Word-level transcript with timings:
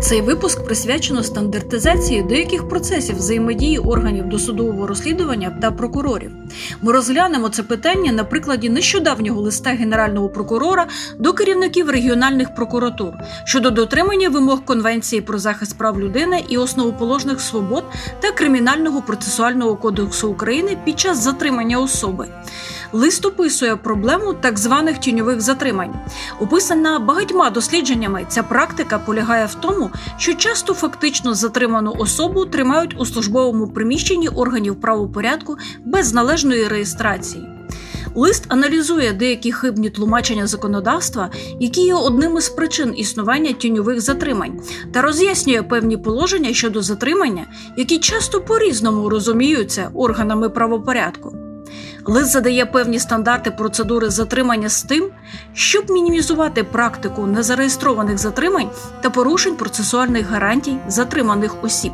Цей 0.00 0.20
випуск 0.20 0.64
присвячено 0.64 1.22
стандартизації 1.22 2.22
деяких 2.22 2.68
процесів 2.68 3.16
взаємодії 3.16 3.78
органів 3.78 4.28
досудового 4.28 4.86
розслідування 4.86 5.58
та 5.62 5.70
прокурорів. 5.70 6.30
Ми 6.82 6.92
розглянемо 6.92 7.48
це 7.48 7.62
питання 7.62 8.12
на 8.12 8.24
прикладі 8.24 8.68
нещодавнього 8.68 9.40
листа 9.40 9.70
генерального 9.70 10.28
прокурора 10.28 10.86
до 11.18 11.32
керівників 11.32 11.90
регіональних 11.90 12.54
прокуратур 12.54 13.12
щодо 13.44 13.70
дотримання 13.70 14.28
вимог 14.28 14.64
Конвенції 14.64 15.22
про 15.22 15.38
захист 15.38 15.78
прав 15.78 16.00
людини 16.00 16.44
і 16.48 16.58
основоположних 16.58 17.40
свобод 17.40 17.84
та 18.20 18.32
кримінального 18.32 19.02
процесуального 19.02 19.76
кодексу 19.76 20.28
України 20.28 20.78
під 20.84 21.00
час 21.00 21.18
затримання 21.18 21.78
особи. 21.78 22.28
Лист 22.92 23.26
описує 23.26 23.76
проблему 23.76 24.32
так 24.32 24.58
званих 24.58 24.98
тіньових 24.98 25.40
затримань. 25.40 25.94
Описана 26.40 26.98
багатьма 26.98 27.50
дослідженнями, 27.50 28.24
ця 28.28 28.42
практика 28.42 28.98
полягає 28.98 29.46
в 29.46 29.54
тому, 29.54 29.85
що 30.18 30.34
часто 30.34 30.74
фактично 30.74 31.34
затриману 31.34 31.94
особу 31.98 32.46
тримають 32.46 33.00
у 33.00 33.06
службовому 33.06 33.68
приміщенні 33.68 34.28
органів 34.28 34.80
правопорядку 34.80 35.56
без 35.84 36.12
належної 36.12 36.68
реєстрації. 36.68 37.48
Лист 38.14 38.44
аналізує 38.48 39.12
деякі 39.12 39.52
хибні 39.52 39.90
тлумачення 39.90 40.46
законодавства, 40.46 41.30
які 41.60 41.80
є 41.80 41.94
одним 41.94 42.36
із 42.36 42.48
причин 42.48 42.94
існування 42.96 43.52
тіньових 43.52 44.00
затримань, 44.00 44.60
та 44.92 45.02
роз'яснює 45.02 45.62
певні 45.62 45.96
положення 45.96 46.52
щодо 46.52 46.82
затримання, 46.82 47.46
які 47.76 47.98
часто 47.98 48.40
по-різному 48.40 49.08
розуміються 49.08 49.90
органами 49.94 50.48
правопорядку. 50.48 51.45
Лист 52.08 52.30
задає 52.30 52.66
певні 52.66 52.98
стандарти 52.98 53.50
процедури 53.50 54.10
затримання 54.10 54.68
з 54.68 54.82
тим, 54.82 55.10
щоб 55.52 55.90
мінімізувати 55.90 56.64
практику 56.64 57.26
незареєстрованих 57.26 58.18
затримань 58.18 58.70
та 59.00 59.10
порушень 59.10 59.56
процесуальних 59.56 60.26
гарантій 60.26 60.76
затриманих 60.88 61.64
осіб. 61.64 61.92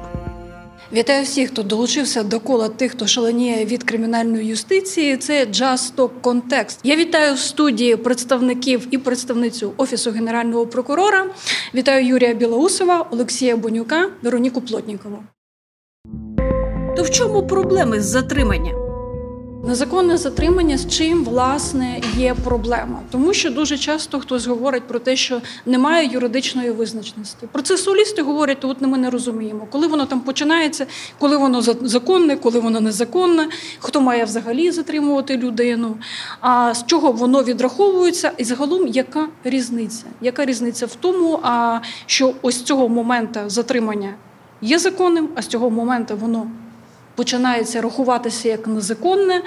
Вітаю 0.93 1.25
всіх, 1.25 1.51
хто 1.51 1.63
долучився 1.63 2.23
до 2.23 2.41
кола 2.41 2.69
тих, 2.69 2.93
хто 2.93 3.07
шаленіє 3.07 3.65
від 3.65 3.83
кримінальної 3.83 4.47
юстиції. 4.47 5.17
Це 5.17 5.45
Just 5.45 5.95
Talk 5.97 6.11
Context. 6.23 6.79
Я 6.85 6.97
вітаю 6.97 7.35
в 7.35 7.39
студії 7.39 7.97
представників 7.97 8.87
і 8.91 8.99
представницю 8.99 9.73
офісу 9.77 10.11
генерального 10.11 10.67
прокурора. 10.67 11.27
Вітаю 11.75 12.07
Юрія 12.07 12.35
Білоусова, 12.35 13.07
Олексія 13.11 13.57
Бонюка, 13.57 14.09
Вероніку 14.23 14.61
Плотнікову. 14.61 15.19
То 16.97 17.03
в 17.03 17.11
чому 17.11 17.47
проблеми 17.47 18.01
з 18.01 18.05
затриманням? 18.05 18.82
Незаконне 19.67 20.17
затримання 20.17 20.79
з 20.79 20.89
чим 20.89 21.25
власне 21.25 22.01
є 22.17 22.35
проблема, 22.45 23.01
тому 23.11 23.35
що 23.35 23.51
дуже 23.51 23.79
часто 23.79 24.21
хтось 24.21 24.47
говорить 24.47 24.83
про 24.83 24.99
те, 24.99 25.17
що 25.17 25.41
немає 25.67 26.09
юридичної 26.13 26.71
визначеності. 26.71 27.47
Процесуалісти 27.53 28.23
говорять, 28.23 28.61
то 28.61 28.69
от 28.69 28.81
ми 28.81 28.99
не 28.99 29.11
розуміємо, 29.11 29.67
коли 29.71 29.87
воно 29.87 30.07
там 30.07 30.21
починається, 30.21 30.87
коли 31.19 31.37
воно 31.37 31.63
законне, 31.63 32.37
коли 32.37 32.61
воно 32.61 32.81
незаконне, 32.81 33.49
хто 33.79 34.01
має 34.01 34.25
взагалі 34.25 34.71
затримувати 34.71 35.37
людину, 35.37 35.97
а 36.41 36.75
з 36.75 36.87
чого 36.87 37.13
воно 37.13 37.43
відраховується, 37.43 38.33
і 38.39 38.45
загалом 38.45 38.87
яка 38.87 39.29
різниця? 39.45 40.05
Яка 40.21 40.45
різниця 40.45 40.87
в 40.87 40.95
тому, 40.95 41.41
що 42.07 42.35
ось 42.43 42.63
цього 42.63 42.89
моменту 42.89 43.41
затримання 43.47 44.15
є 44.63 44.79
законним, 44.79 45.29
а 45.35 45.43
з 45.43 45.47
цього 45.47 45.71
моменту 45.71 46.17
воно 46.17 46.51
починається 47.23 47.81
рахуватися 47.81 48.49
як 48.49 48.67
незаконне, 48.67 49.43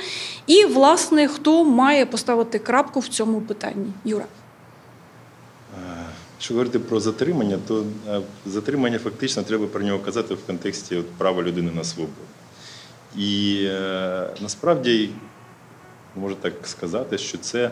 і, 0.48 0.66
власне, 0.66 1.28
хто 1.28 1.66
має 1.66 2.06
поставити 2.06 2.60
крапку 2.60 3.00
в 3.00 3.08
цьому 3.08 3.42
питанні? 3.42 3.92
Юра. 4.06 4.26
Е, 5.74 6.06
якщо 6.38 6.54
говорити 6.54 6.80
про 6.80 7.00
затримання, 7.00 7.58
то 7.68 7.86
е, 8.10 8.22
затримання 8.46 9.00
фактично 9.00 9.44
треба 9.44 9.68
про 9.68 9.82
нього 9.82 10.00
казати 10.00 10.34
в 10.34 10.46
контексті 10.46 10.96
от, 10.96 11.12
права 11.12 11.44
людини 11.44 11.72
на 11.76 11.84
свободу. 11.84 12.14
І 13.18 13.62
е, 13.66 14.30
насправді 14.42 15.10
можу 16.16 16.36
так 16.36 16.54
сказати, 16.64 17.18
що 17.18 17.38
це 17.38 17.72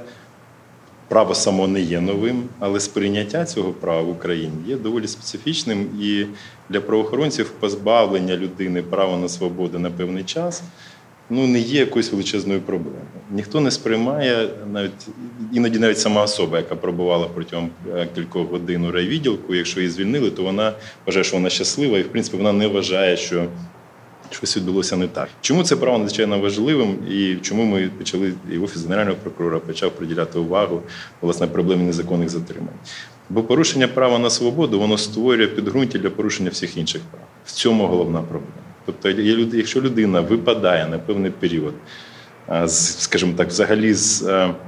право 1.08 1.36
само 1.36 1.68
не 1.68 1.81
є 1.81 2.02
новим, 2.02 2.44
але 2.59 2.80
сприйняття 2.80 3.46
цього 3.46 3.74
права 3.74 4.02
в 4.02 4.09
Україні 4.09 4.53
є 4.68 4.75
доволі 4.75 5.08
специфічним 5.08 5.90
і 6.02 6.25
для 6.69 6.81
правоохоронців 6.81 7.50
позбавлення 7.50 8.38
людини 8.38 8.81
права 8.81 9.18
на 9.18 9.30
свободу 9.30 9.80
на 9.80 9.91
певний 9.91 10.24
час. 10.24 10.64
Ну, 11.30 11.47
не 11.47 11.59
є 11.59 11.80
якоюсь 11.80 12.12
величезною 12.12 12.62
проблемою. 12.62 13.03
Ніхто 13.31 13.62
не 13.62 13.72
сприймає, 13.72 14.50
навіть 14.72 15.08
іноді 15.53 15.80
навіть 15.80 16.00
сама 16.00 16.24
особа, 16.24 16.58
яка 16.58 16.75
пробувала 16.75 17.28
протягом 17.28 17.70
е, 17.96 18.08
кількох 18.16 18.50
годин 18.50 18.85
у 18.85 18.91
райвідділку, 18.91 19.56
якщо 19.56 19.80
її 19.80 19.91
звільнили, 19.91 20.31
то 20.31 20.44
вона 20.44 20.74
вважає, 21.06 21.24
що 21.24 21.38
вона 21.38 21.50
щаслива, 21.50 21.97
і 21.97 22.03
в 22.03 22.08
принципі 22.08 22.38
вона 22.38 22.53
не 22.53 22.68
вважає, 22.68 23.18
що 23.18 23.46
щось 24.34 24.58
відбулося 24.58 24.98
не 24.98 25.08
так. 25.08 25.30
Чому 25.42 25.64
це 25.64 25.76
право 25.76 25.98
надзвичайно 25.98 26.40
важливим 26.40 26.98
і 27.10 27.36
чому 27.42 27.64
ми 27.64 27.90
почали 27.98 28.34
і 28.52 28.58
офіс 28.58 28.84
генерального 28.84 29.18
прокурора 29.22 29.60
почав 29.60 29.92
приділяти 29.92 30.40
увагу 30.40 30.82
власне 31.22 31.48
проблемі 31.48 31.84
незаконних 31.84 32.30
затримань? 32.30 32.74
Бо 33.30 33.44
порушення 33.44 33.88
права 33.88 34.20
на 34.20 34.30
свободу 34.30 34.80
воно 34.80 34.98
створює 34.98 35.48
підґрунті 35.48 36.00
для 36.00 36.10
порушення 36.10 36.50
всіх 36.50 36.78
інших 36.78 37.02
прав. 37.12 37.24
В 37.46 37.52
цьому 37.52 37.88
головна 37.88 38.22
проблема. 38.22 38.54
Тобто, 38.86 39.10
якщо 39.58 39.82
людина 39.82 40.22
випадає 40.22 40.88
на 40.88 41.00
певний 41.00 41.32
період. 41.32 41.74
Скажімо 42.68 43.34
так, 43.38 43.48
взагалі 43.48 43.96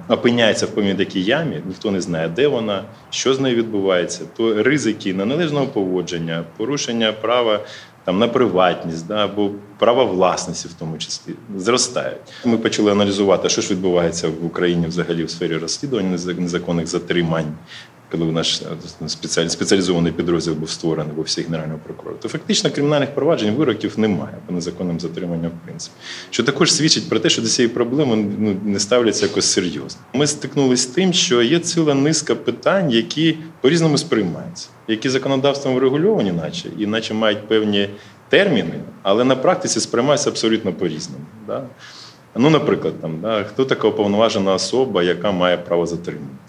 опиняється 0.07 0.65
в 0.65 0.69
певній 0.69 0.93
такій 0.93 1.23
ямі, 1.23 1.61
ніхто 1.65 1.91
не 1.91 2.01
знає, 2.01 2.29
де 2.29 2.47
вона, 2.47 2.83
що 3.09 3.33
з 3.33 3.39
нею 3.39 3.55
відбувається, 3.55 4.21
то 4.37 4.63
ризики 4.63 5.13
неналежного 5.13 5.67
поводження, 5.67 6.43
порушення 6.57 7.11
права 7.11 7.59
там 8.05 8.19
на 8.19 8.27
приватність, 8.27 9.07
да, 9.07 9.25
або 9.25 9.51
право 9.79 10.05
власності, 10.05 10.67
в 10.67 10.73
тому 10.73 10.97
числі, 10.97 11.33
зростають. 11.57 12.21
Ми 12.45 12.57
почали 12.57 12.91
аналізувати, 12.91 13.49
що 13.49 13.61
ж 13.61 13.71
відбувається 13.71 14.27
в 14.27 14.45
Україні 14.45 14.87
взагалі 14.87 15.23
в 15.23 15.29
сфері 15.29 15.57
розслідування 15.57 16.17
незаконних 16.37 16.87
затримань 16.87 17.53
коли 18.11 18.31
наш 18.31 18.61
е, 19.01 19.09
спеціалізований 19.49 20.11
підрозділ 20.11 20.53
був 20.53 20.69
створений 20.69 21.15
в 21.15 21.19
офісі 21.19 21.41
генерального 21.41 21.79
прокурора, 21.83 22.17
то 22.21 22.29
фактично 22.29 22.71
кримінальних 22.71 23.15
проваджень 23.15 23.55
вироків 23.55 23.99
немає 23.99 24.37
по 24.45 24.53
незаконним 24.53 24.99
затриманням, 24.99 25.51
в 25.51 25.65
принципі. 25.65 25.95
Що 26.29 26.43
також 26.43 26.73
свідчить 26.73 27.09
про 27.09 27.19
те, 27.19 27.29
що 27.29 27.41
до 27.41 27.47
цієї 27.47 27.73
проблеми 27.73 28.15
ну, 28.39 28.55
не 28.63 28.79
ставляться 28.79 29.25
якось 29.25 29.45
серйозно. 29.45 30.01
Ми 30.13 30.27
стикнулися 30.27 30.83
з 30.83 30.85
тим, 30.85 31.13
що 31.13 31.41
є 31.41 31.59
ціла 31.59 31.93
низка 31.93 32.35
питань, 32.35 32.91
які 32.91 33.37
по-різному 33.61 33.97
сприймаються, 33.97 34.67
які 34.87 35.09
законодавством 35.09 35.75
врегульовані, 35.75 36.31
наче, 36.31 36.69
і 36.77 36.85
наче 36.85 37.13
мають 37.13 37.47
певні 37.47 37.89
терміни, 38.29 38.79
але 39.01 39.23
на 39.23 39.35
практиці 39.35 39.79
сприймаються 39.79 40.29
абсолютно 40.29 40.73
по-різному. 40.73 41.25
Да? 41.47 41.63
Ну, 42.35 42.49
наприклад, 42.49 42.93
там, 43.01 43.21
да, 43.21 43.43
хто 43.43 43.65
така 43.65 43.87
уповноважена 43.87 44.53
особа, 44.53 45.03
яка 45.03 45.31
має 45.31 45.57
право 45.57 45.85
затримати? 45.85 46.44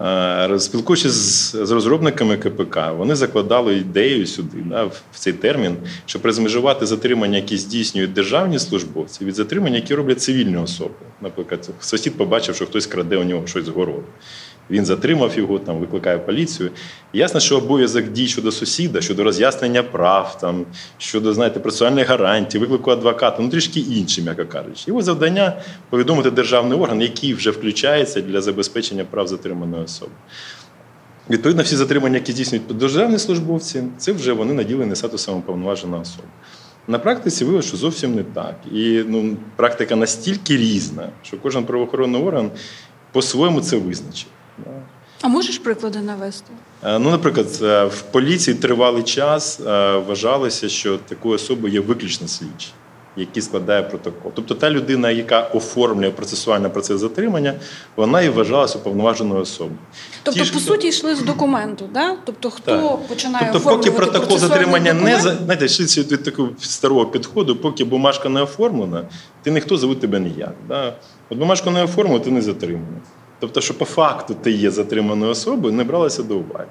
Е, 0.00 0.58
спілкуючись 0.58 1.12
з 1.56 1.70
розробниками 1.70 2.36
КПК, 2.36 2.78
вони 2.96 3.14
закладали 3.14 3.76
ідею 3.76 4.26
сюди, 4.26 4.56
да, 4.66 4.84
в 4.84 5.02
цей 5.14 5.32
термін, 5.32 5.76
щоб 6.06 6.26
розмежувати 6.26 6.86
затримання, 6.86 7.36
які 7.36 7.56
здійснюють 7.56 8.12
державні 8.12 8.58
службовці, 8.58 9.24
від 9.24 9.34
затримання, 9.34 9.76
які 9.76 9.94
роблять 9.94 10.22
цивільні 10.22 10.56
особи. 10.56 10.94
Наприклад, 11.20 11.70
сусід 11.80 12.16
побачив, 12.16 12.54
що 12.54 12.66
хтось 12.66 12.86
краде 12.86 13.16
у 13.16 13.24
нього 13.24 13.46
щось 13.46 13.64
з 13.64 13.68
городу. 13.68 14.04
Він 14.70 14.84
затримав 14.84 15.38
його, 15.38 15.58
там 15.58 15.78
викликає 15.78 16.18
поліцію. 16.18 16.70
Ясно, 17.12 17.40
що 17.40 17.56
обов'язок 17.56 18.08
дій 18.08 18.26
щодо 18.26 18.52
сусіда, 18.52 19.00
щодо 19.00 19.24
роз'яснення 19.24 19.82
прав, 19.82 20.38
там, 20.40 20.66
щодо 20.98 21.34
знаєте, 21.34 21.60
процесуальних 21.60 22.08
гарантій, 22.08 22.58
виклику 22.58 22.90
адвоката, 22.90 23.42
ну 23.42 23.48
трішки 23.48 23.80
інші, 23.80 24.22
м'яко 24.22 24.46
кажучи. 24.46 24.84
Його 24.86 25.02
завдання 25.02 25.52
повідомити 25.90 26.30
державний 26.30 26.78
орган, 26.78 27.02
який 27.02 27.34
вже 27.34 27.50
включається 27.50 28.20
для 28.20 28.40
забезпечення 28.40 29.04
прав 29.04 29.28
затриманої 29.28 29.84
особи. 29.84 30.12
Відповідно, 31.30 31.62
всі 31.62 31.76
затримання, 31.76 32.14
які 32.14 32.32
здійснюють 32.32 32.66
державні 32.66 33.18
службовці, 33.18 33.82
це 33.98 34.12
вже 34.12 34.32
вони 34.32 34.54
наділені 34.54 34.96
статусом 34.96 35.38
уповноваженої 35.38 36.02
особи. 36.02 36.28
На 36.88 36.98
практиці 36.98 37.44
виявилося, 37.44 37.68
що 37.68 37.76
зовсім 37.76 38.14
не 38.14 38.22
так. 38.22 38.54
І 38.72 39.04
ну, 39.08 39.36
практика 39.56 39.96
настільки 39.96 40.56
різна, 40.56 41.08
що 41.22 41.36
кожен 41.38 41.64
правоохоронний 41.64 42.22
орган 42.22 42.50
по-своєму 43.12 43.60
це 43.60 43.76
визначив. 43.76 44.28
А 45.22 45.28
можеш 45.28 45.58
приклади 45.58 45.98
навести? 45.98 46.52
Е, 46.84 46.98
ну, 46.98 47.10
наприклад, 47.10 47.46
е, 47.62 47.84
в 47.84 48.02
поліції 48.02 48.56
тривалий 48.56 49.02
час 49.02 49.60
е, 49.60 49.96
вважалося, 49.96 50.68
що 50.68 50.98
такою 50.98 51.34
особою 51.34 51.74
є 51.74 51.80
виключно 51.80 52.28
слідчий, 52.28 52.72
який 53.16 53.42
складає 53.42 53.82
протокол. 53.82 54.32
Тобто 54.34 54.54
та 54.54 54.70
людина, 54.70 55.10
яка 55.10 55.40
оформлює 55.42 56.10
процесуальний 56.10 56.70
процес 56.70 57.00
затримання, 57.00 57.54
вона 57.96 58.22
і 58.22 58.28
вважалася 58.28 58.78
уповноваженою 58.78 59.40
особою. 59.40 59.78
Тобто, 60.22 60.44
Ті, 60.44 60.52
по 60.52 60.58
хто... 60.58 60.68
суті, 60.68 60.88
йшли 60.88 61.14
з 61.14 61.22
документу, 61.22 61.88
да? 61.94 62.16
Тобто, 62.24 62.50
хто 62.50 62.72
так. 62.72 63.08
починає 63.08 63.50
тобто, 63.52 63.70
поки 63.70 63.90
протокол 63.90 64.38
затримання 64.38 64.92
документ... 64.92 65.24
не 65.24 65.34
знаєте, 65.44 65.64
йшли 65.64 66.02
від 66.02 66.22
такого 66.22 66.48
старого 66.60 67.06
підходу, 67.06 67.56
поки 67.56 67.84
бумажка 67.84 68.28
не 68.28 68.42
оформлена, 68.42 69.02
ти 69.42 69.50
ніхто 69.50 69.76
зовуть 69.76 70.00
тебе 70.00 70.20
ніяк. 70.20 70.54
Да? 70.68 70.94
От 71.30 71.38
бумажку 71.38 71.70
не 71.70 71.84
оформив, 71.84 72.22
ти 72.22 72.30
не 72.30 72.42
затриманий. 72.42 73.00
Тобто, 73.40 73.60
що 73.60 73.74
по 73.74 73.84
факту 73.84 74.36
ти 74.42 74.50
є 74.50 74.70
затриманою 74.70 75.32
особою, 75.32 75.74
не 75.74 75.84
бралося 75.84 76.22
до 76.22 76.36
уваги. 76.36 76.66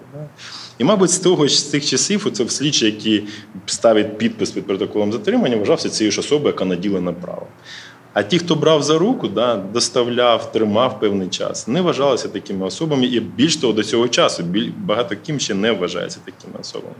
І, 0.77 0.83
мабуть, 0.83 1.11
з 1.11 1.19
того 1.19 1.47
з 1.47 1.63
тих 1.63 1.85
часів, 1.85 2.23
оце 2.27 2.43
в 2.43 2.51
слідчі, 2.51 2.85
які 2.85 3.23
ставить 3.65 4.17
підпис 4.17 4.51
під 4.51 4.67
протоколом 4.67 5.13
затримання, 5.13 5.57
вважався 5.57 5.89
цією 5.89 6.11
ж 6.11 6.19
особою, 6.19 6.47
яка 6.47 6.65
наділена 6.65 7.13
правом. 7.13 7.47
А 8.13 8.23
ті, 8.23 8.39
хто 8.39 8.55
брав 8.55 8.83
за 8.83 8.97
руку, 8.97 9.27
да, 9.27 9.55
доставляв, 9.55 10.51
тримав 10.51 10.99
певний 10.99 11.27
час, 11.27 11.67
не 11.67 11.81
вважалися 11.81 12.27
такими 12.27 12.65
особами, 12.65 13.05
і 13.05 13.19
більш 13.19 13.57
того, 13.57 13.73
до 13.73 13.83
цього 13.83 14.07
часу 14.07 14.43
багато 14.77 15.15
ким 15.25 15.39
ще 15.39 15.53
не 15.53 15.71
вважається 15.71 16.19
такими 16.25 16.59
особами. 16.61 16.95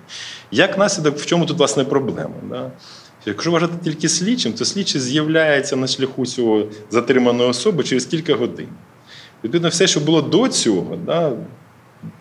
Як 0.51 0.77
наслідок, 0.77 1.17
в 1.17 1.25
чому 1.25 1.45
тут 1.45 1.57
власне 1.57 1.83
проблема? 1.83 2.35
Да? 2.49 2.71
Якщо 3.25 3.51
вважати 3.51 3.73
тільки 3.83 4.09
слідчим, 4.09 4.53
то 4.53 4.65
слідчий 4.65 5.01
з'являється 5.01 5.75
на 5.75 5.87
шляху 5.87 6.25
цього 6.25 6.63
затриманої 6.89 7.49
особи 7.49 7.83
через 7.83 8.05
кілька 8.05 8.35
годин. 8.35 8.67
Відповідно, 9.45 9.69
все, 9.69 9.87
що 9.87 9.99
було 9.99 10.21
до 10.21 10.47
цього, 10.47 10.97
да, 11.05 11.31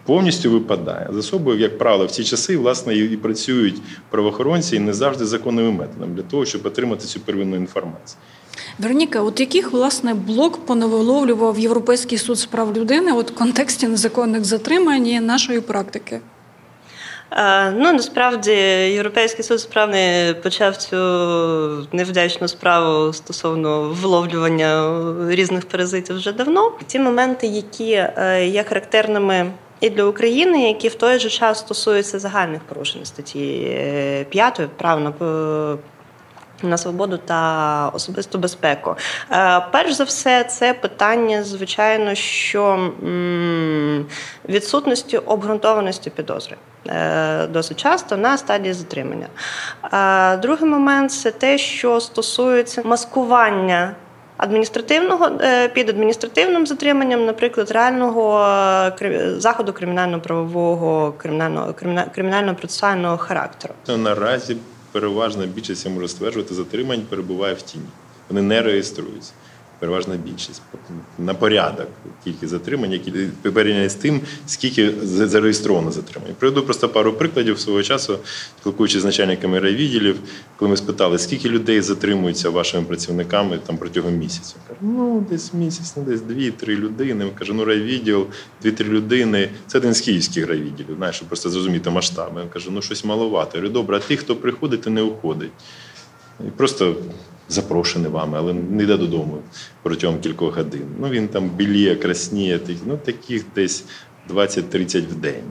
повністю 0.07 0.51
випадає. 0.51 1.09
За 1.13 1.23
собою, 1.23 1.61
як 1.61 1.79
правило, 1.79 2.07
в 2.07 2.11
ці 2.11 2.25
часи 2.25 2.57
власне 2.57 2.95
і 2.95 3.17
працюють 3.17 3.83
правоохоронці 4.11 4.77
і 4.77 4.79
не 4.79 4.93
завжди 4.93 5.27
законними 5.27 5.71
методами 5.71 6.15
для 6.15 6.23
того, 6.23 6.45
щоб 6.45 6.67
отримати 6.67 7.07
цю 7.07 7.21
первинну 7.21 7.57
інформацію. 7.57 8.19
Вероніка, 8.79 9.23
от 9.23 9.41
яких 9.41 9.73
власне 9.73 10.15
блок 10.15 10.67
поневиловлював 10.67 11.59
Європейський 11.59 12.19
суд 12.19 12.37
з 12.37 12.47
прав 12.47 12.77
людини 12.77 13.13
от 13.13 13.31
в 13.31 13.35
контексті 13.35 13.89
незаконних 13.89 14.45
затримань 14.45 15.07
і 15.07 15.21
нашої 15.21 15.61
практики? 15.61 16.21
Е, 17.33 17.71
Ну, 17.71 17.93
насправді, 17.93 18.53
Європейський 18.93 19.45
суд 19.45 19.61
справ 19.61 19.91
не 19.91 20.35
почав 20.43 20.77
цю 20.77 20.97
невдячну 21.93 22.49
справу 22.49 23.13
стосовно 23.13 23.89
вловлювання 24.03 24.95
різних 25.29 25.69
паразитів 25.69 26.17
вже 26.17 26.33
давно. 26.33 26.73
Ті 26.87 26.99
моменти, 26.99 27.47
які 27.47 27.93
е, 27.93 28.47
є 28.47 28.63
характерними 28.63 29.53
і 29.81 29.91
для 29.91 30.05
України, 30.05 30.69
які 30.69 30.89
в 30.89 30.95
той 30.95 31.19
же 31.19 31.31
час 31.31 31.59
стосуються 31.59 32.19
загальних 32.19 32.63
порушень 32.63 33.05
статті 33.05 33.77
5 34.31 34.61
прав 34.77 35.01
на 36.63 36.77
свободу 36.77 37.17
та 37.17 37.91
особисту 37.95 38.39
безпеку. 38.39 38.97
Е, 39.33 39.63
Перш 39.73 39.93
за 39.93 40.05
все, 40.05 40.45
це 40.45 40.75
питання, 40.75 41.43
звичайно, 41.43 42.15
що 42.15 42.93
відсутності 44.49 45.19
обґрунтованості 45.19 46.11
підозри. 46.11 46.57
Е, 46.89 47.47
Досить 47.47 47.77
часто 47.77 48.17
на 48.17 48.39
стадії 48.39 48.73
затримання. 48.73 49.27
Е, 49.93 50.37
Другий 50.37 50.69
момент 50.69 51.13
це 51.13 51.31
те, 51.31 51.59
що 51.59 52.01
стосується 52.01 52.83
маскування 52.85 53.95
адміністративного 54.37 55.31
під 55.73 55.89
адміністративним 55.89 56.67
затриманням, 56.67 57.25
наприклад, 57.25 57.71
реального 57.71 58.47
заходу 59.37 59.73
кримінально-правового 59.73 61.13
кримінального 61.13 61.73
кримінально-процесуального 62.17 63.17
характеру. 63.17 63.75
Наразі 63.89 64.57
переважна 64.95 65.47
більшість, 65.47 65.87
я 65.87 65.93
можу 65.93 66.09
стверджувати, 66.09 66.55
затримань 66.55 67.03
перебуває 67.03 67.55
в 67.55 67.63
тіні. 67.63 67.85
Вони 68.29 68.43
не 68.43 68.63
реєструються. 68.63 69.33
Переважна 69.85 70.17
більшість 70.17 70.63
на 71.19 71.35
порядок 71.35 71.87
тільки 72.25 72.49
затримань, 72.49 72.93
які 72.93 73.13
порівняно 73.43 73.89
з 73.89 73.95
тим, 73.95 74.21
скільки 74.47 74.93
зареєстровано 75.03 75.93
затримань. 75.93 76.35
Приведу 76.39 76.63
просто 76.63 76.89
пару 76.89 77.13
прикладів 77.13 77.59
свого 77.59 77.83
часу, 77.83 78.19
спілкуючись 78.61 79.03
з 79.03 79.05
начальниками 79.05 79.61
райвідділів, 79.61 80.17
коли 80.57 80.71
ми 80.71 80.77
спитали, 80.77 81.19
скільки 81.19 81.49
людей 81.49 81.81
затримуються 81.81 82.51
вашими 82.51 82.85
працівниками 82.85 83.59
там 83.67 83.77
протягом 83.77 84.15
місяця. 84.15 84.55
Кажу, 84.69 84.81
ну 84.83 85.27
десь 85.31 85.55
місяць, 85.55 85.95
ну 85.97 86.03
десь 86.03 86.21
дві-три 86.21 86.77
людини. 86.77 87.31
Каже, 87.39 87.53
ну 87.53 87.65
райвідділ, 87.65 88.27
дві-три 88.63 88.89
людини. 88.89 89.51
Це 89.67 89.79
один 89.79 89.95
з 89.95 90.01
київських 90.01 90.49
райвідділів, 90.49 90.97
знаєш, 90.97 91.17
щоб 91.17 91.29
просто 91.29 91.51
зрозуміти 91.51 91.91
масштаби. 91.91 92.41
Він 92.41 92.49
каже, 92.49 92.71
ну 92.71 92.83
щось 92.83 93.05
маловато. 93.05 93.59
Я 93.59 93.69
добре, 93.69 93.97
а 93.97 94.01
тих, 94.01 94.21
хто 94.21 94.37
приходить, 94.37 94.83
то 94.83 94.91
не 94.91 95.03
уходить. 95.03 95.53
І 96.41 96.51
просто 96.57 96.97
запрошений 97.49 98.11
вами, 98.11 98.39
але 98.39 98.53
не 98.53 98.83
йде 98.83 98.97
додому 98.97 99.39
протягом 99.83 100.21
кількох 100.21 100.57
годин. 100.57 100.87
Ну 101.01 101.09
він 101.09 101.29
там 101.29 101.49
біліє, 101.49 101.97
красніє, 101.97 102.61
ну 102.87 102.99
таких 103.05 103.45
десь 103.55 103.85
20-30 104.31 105.09
в 105.09 105.15
день. 105.15 105.45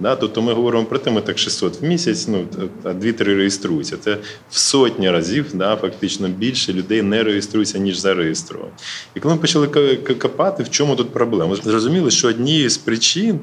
Да, 0.00 0.16
тобто 0.16 0.42
ми 0.42 0.52
говоримо 0.52 0.84
про 0.84 0.98
те, 0.98 1.10
ми 1.10 1.20
так 1.20 1.38
600 1.38 1.80
в 1.80 1.84
місяць, 1.84 2.28
ну 2.28 2.46
а 2.82 2.88
2-3 2.88 3.24
реєструються. 3.24 3.96
Це 3.96 4.18
в 4.50 4.58
сотні 4.58 5.10
разів, 5.10 5.46
да, 5.54 5.76
фактично 5.76 6.28
більше 6.28 6.72
людей 6.72 7.02
не 7.02 7.22
реєструються, 7.22 7.78
ніж 7.78 7.98
зареєстровані. 7.98 8.72
І 9.14 9.20
коли 9.20 9.34
ми 9.34 9.40
почали 9.40 9.66
копати, 9.96 10.62
в 10.62 10.70
чому 10.70 10.96
тут 10.96 11.12
проблема? 11.12 11.46
Ми 11.46 11.56
зрозуміли, 11.56 12.10
що 12.10 12.28
однією 12.28 12.70
з 12.70 12.76
причин, 12.76 13.40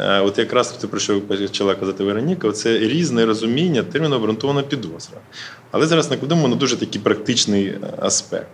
от 0.00 0.38
якраз 0.38 0.72
те, 0.72 0.86
про 0.86 1.00
що 1.00 1.20
почала 1.20 1.74
казати 1.74 2.04
Вероніка, 2.04 2.52
це 2.52 2.78
різне 2.78 3.26
розуміння 3.26 3.82
терміну 3.82 4.16
обґрунтована 4.16 4.62
підозра. 4.62 5.18
Але 5.70 5.86
зараз 5.86 6.10
накладемо 6.10 6.48
на 6.48 6.56
дуже 6.56 6.76
такий 6.76 7.00
практичний 7.00 7.66
е, 7.66 7.80
аспект. 7.98 8.48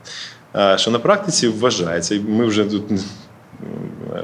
Е, 0.56 0.78
Що 0.78 0.90
на 0.90 0.98
практиці 0.98 1.48
вважається, 1.48 2.14
і 2.14 2.20
ми 2.20 2.46
вже 2.46 2.64
тут 2.64 2.82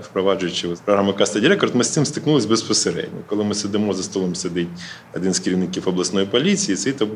впроваджуючи 0.02 0.68
от 0.68 0.80
програму 0.80 1.12
Custody 1.12 1.48
Record, 1.48 1.76
ми 1.76 1.84
з 1.84 1.90
цим 1.90 2.04
стикнулися 2.04 2.48
безпосередньо. 2.48 3.18
Коли 3.26 3.44
ми 3.44 3.54
сидимо 3.54 3.94
за 3.94 4.02
столом, 4.02 4.34
сидить 4.34 4.68
один 5.14 5.34
з 5.34 5.38
керівників 5.38 5.88
обласної 5.88 6.26
поліції, 6.26 6.76
сидить 6.76 7.08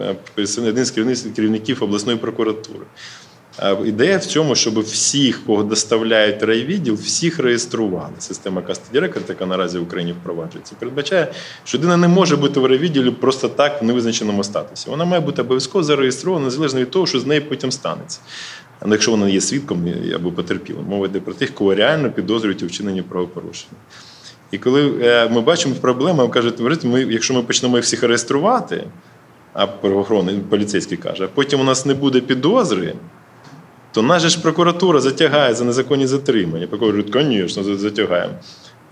е, 0.00 0.16
один 0.58 0.84
з 0.84 0.90
керівників 1.34 1.84
обласної 1.84 2.18
прокуратури. 2.18 2.86
А 3.58 3.70
Ідея 3.70 4.18
в 4.18 4.24
цьому, 4.24 4.54
щоб 4.54 4.80
всіх, 4.80 5.44
кого 5.46 5.62
доставляють 5.62 6.42
райвідділ, 6.42 6.94
всіх 6.94 7.38
реєстрували. 7.38 8.14
Система 8.18 8.62
Record, 8.94 9.28
яка 9.28 9.46
наразі 9.46 9.78
в 9.78 9.82
Україні 9.82 10.12
впроваджується, 10.12 10.74
передбачає, 10.78 11.32
що 11.64 11.78
людина 11.78 11.96
не 11.96 12.08
може 12.08 12.36
бути 12.36 12.60
в 12.60 12.66
райвідділі 12.66 13.10
просто 13.10 13.48
так 13.48 13.82
в 13.82 13.84
невизначеному 13.84 14.44
статусі. 14.44 14.90
Вона 14.90 15.04
має 15.04 15.20
бути 15.20 15.42
обов'язково 15.42 15.84
зареєстрована, 15.84 16.44
незалежно 16.44 16.80
від 16.80 16.90
того, 16.90 17.06
що 17.06 17.20
з 17.20 17.26
нею 17.26 17.42
потім 17.48 17.72
станеться. 17.72 18.20
Ну, 18.86 18.92
якщо 18.92 19.10
вона 19.10 19.28
є 19.28 19.40
свідком 19.40 19.94
або 20.14 20.32
потерпілим, 20.32 20.84
мова 20.84 21.06
йде 21.06 21.20
про 21.20 21.34
тих, 21.34 21.54
кого 21.54 21.74
реально 21.74 22.10
підозрюють 22.10 22.62
у 22.62 22.66
вчиненні 22.66 23.02
правопорушення. 23.02 23.76
І 24.50 24.58
коли 24.58 24.92
е, 25.02 25.28
ми 25.28 25.40
бачимо 25.40 25.74
проблему, 25.80 26.28
кажуть, 26.28 26.84
ми, 26.84 27.02
якщо 27.02 27.34
ми 27.34 27.42
почнемо 27.42 27.76
їх 27.76 27.84
всіх 27.84 28.02
реєструвати, 28.02 28.84
а 29.52 29.66
правоохоронний 29.66 30.38
поліцейський 30.50 30.98
каже, 30.98 31.24
а 31.24 31.28
потім 31.28 31.60
у 31.60 31.64
нас 31.64 31.86
не 31.86 31.94
буде 31.94 32.20
підозри, 32.20 32.94
то 33.96 34.02
наша 34.02 34.28
ж 34.28 34.40
прокуратура 34.40 35.00
затягає 35.00 35.54
за 35.54 35.64
незаконні 35.64 36.06
затримання. 36.06 36.66
Прокурор 36.66 36.94
говорить, 36.94 37.46
звісно, 37.46 37.76
затягаємо. 37.76 38.34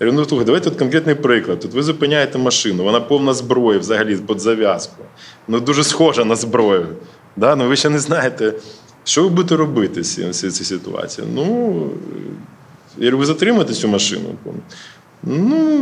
Я 0.01 0.07
говорю, 0.07 0.27
ну 0.31 0.45
давайте 0.45 0.71
тут 0.71 0.79
конкретний 0.79 1.15
приклад. 1.15 1.61
Тут 1.61 1.75
ви 1.75 1.83
зупиняєте 1.83 2.39
машину, 2.39 2.85
вона 2.85 3.01
повна 3.01 3.35
зброї 3.35 3.79
взагалі 3.79 4.17
під 4.17 4.41
зав'язку. 4.41 5.05
Ну 5.49 5.61
дуже 5.61 5.85
схожа 5.85 6.25
на 6.25 6.37
зброю. 6.37 6.87
Да? 7.37 7.57
Ну 7.57 7.69
ви 7.69 7.77
ще 7.77 7.91
не 7.91 7.99
знаєте, 7.99 8.53
що 9.05 9.23
ви 9.23 9.29
будете 9.29 9.57
робити 9.57 10.01
в 10.01 10.05
цій, 10.07 10.31
цій, 10.33 10.65
ситуації. 10.65 11.27
Ну, 11.35 11.91
я 12.99 13.15
ви 13.15 13.27
затримаєте 13.27 13.73
цю 13.73 13.89
машину? 13.89 14.29
Ну 15.23 15.77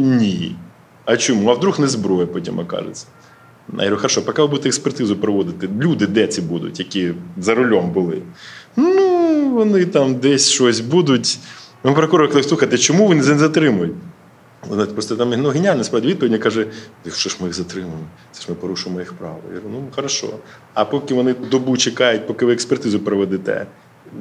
ні. 0.00 0.56
А 1.04 1.16
чому? 1.16 1.50
А 1.50 1.54
вдруг 1.54 1.80
не 1.80 1.88
зброя 1.88 2.26
потім 2.26 2.58
окажеться? 2.58 3.06
Я 3.72 3.78
говорю, 3.78 3.96
хорошо, 3.96 4.22
поки 4.22 4.42
ви 4.42 4.48
будете 4.48 4.68
експертизу 4.68 5.16
проводити, 5.16 5.68
люди 5.80 6.06
де 6.06 6.26
ці 6.26 6.42
будуть, 6.42 6.78
які 6.78 7.14
за 7.38 7.54
рулем 7.54 7.90
були? 7.90 8.22
Ну, 8.76 9.50
вони 9.50 9.84
там 9.86 10.14
десь 10.14 10.48
щось 10.48 10.80
будуть. 10.80 11.38
Ну, 11.84 11.94
прокурор 11.94 12.32
каже, 12.32 12.48
слухайте, 12.48 12.78
чому 12.78 13.06
ви 13.06 13.14
не 13.14 13.22
затримують? 13.22 13.92
Вона 14.68 14.86
просто 14.86 15.16
там 15.16 15.30
ну, 15.30 15.48
геніальна 15.48 15.84
справді 15.84 16.08
відповідь 16.08 16.42
каже: 16.42 16.66
що 17.16 17.30
ж 17.30 17.36
ми 17.40 17.46
їх 17.46 17.54
затримуємо? 17.54 18.04
Це 18.32 18.42
ж 18.42 18.46
ми 18.48 18.54
порушуємо 18.54 19.00
їх 19.00 19.12
право. 19.12 19.40
Я 19.48 19.60
говорю, 19.60 19.68
ну 19.72 19.88
хорошо. 19.94 20.28
А 20.74 20.84
поки 20.84 21.14
вони 21.14 21.34
добу 21.50 21.76
чекають, 21.76 22.26
поки 22.26 22.46
ви 22.46 22.52
експертизу 22.52 23.00
проведете. 23.00 23.66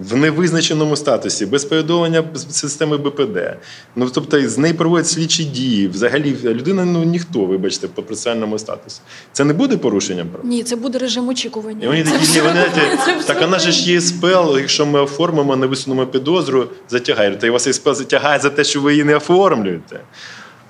В 0.02 0.16
невизначеному 0.16 0.96
статусі, 0.96 1.46
без 1.46 1.66
повідомлення 1.66 2.24
системи 2.50 2.98
БПД. 2.98 3.58
Ну 3.96 4.10
тобто 4.14 4.50
з 4.50 4.58
неї 4.58 4.74
проводять 4.74 5.08
слідчі 5.08 5.44
дії. 5.44 5.88
Взагалі, 5.88 6.36
людина 6.44 6.86
ну 6.86 7.04
ніхто, 7.04 7.40
вибачте, 7.40 7.88
по 7.88 8.04
процесуальному 8.04 8.60
статусу. 8.60 9.02
Це 9.32 9.44
не 9.44 9.54
буде 9.54 9.78
порушенням 9.78 10.28
прав? 10.28 10.46
Ні, 10.46 10.64
це 10.64 10.76
буде 10.76 11.00
режим 11.00 11.30
очікування. 11.30 11.84
І 11.84 11.88
вони 11.88 12.04
Це 12.04 12.12
такі, 12.12 12.24
все 12.24 12.42
ні, 12.42 12.48
вони 12.48 12.54
знаєте, 12.54 12.98
це 13.06 13.34
так 13.34 13.42
вона 13.42 13.60
ж 13.60 13.72
ж 13.72 13.92
є 13.92 14.02
СПЛ, 14.02 14.58
якщо 14.58 14.86
ми 14.86 15.02
оформимо, 15.02 15.56
не 15.56 15.68
висунемо 15.68 16.08
підозру, 16.08 16.68
затягає. 16.90 17.36
Та 17.36 17.48
й 17.48 17.50
вас 17.50 17.74
СПЛ 17.74 17.92
затягає 17.92 18.40
за 18.40 18.50
те, 18.50 18.64
що 18.64 18.82
ви 18.82 18.92
її 18.92 19.04
не 19.04 19.16
оформлюєте. 19.16 20.00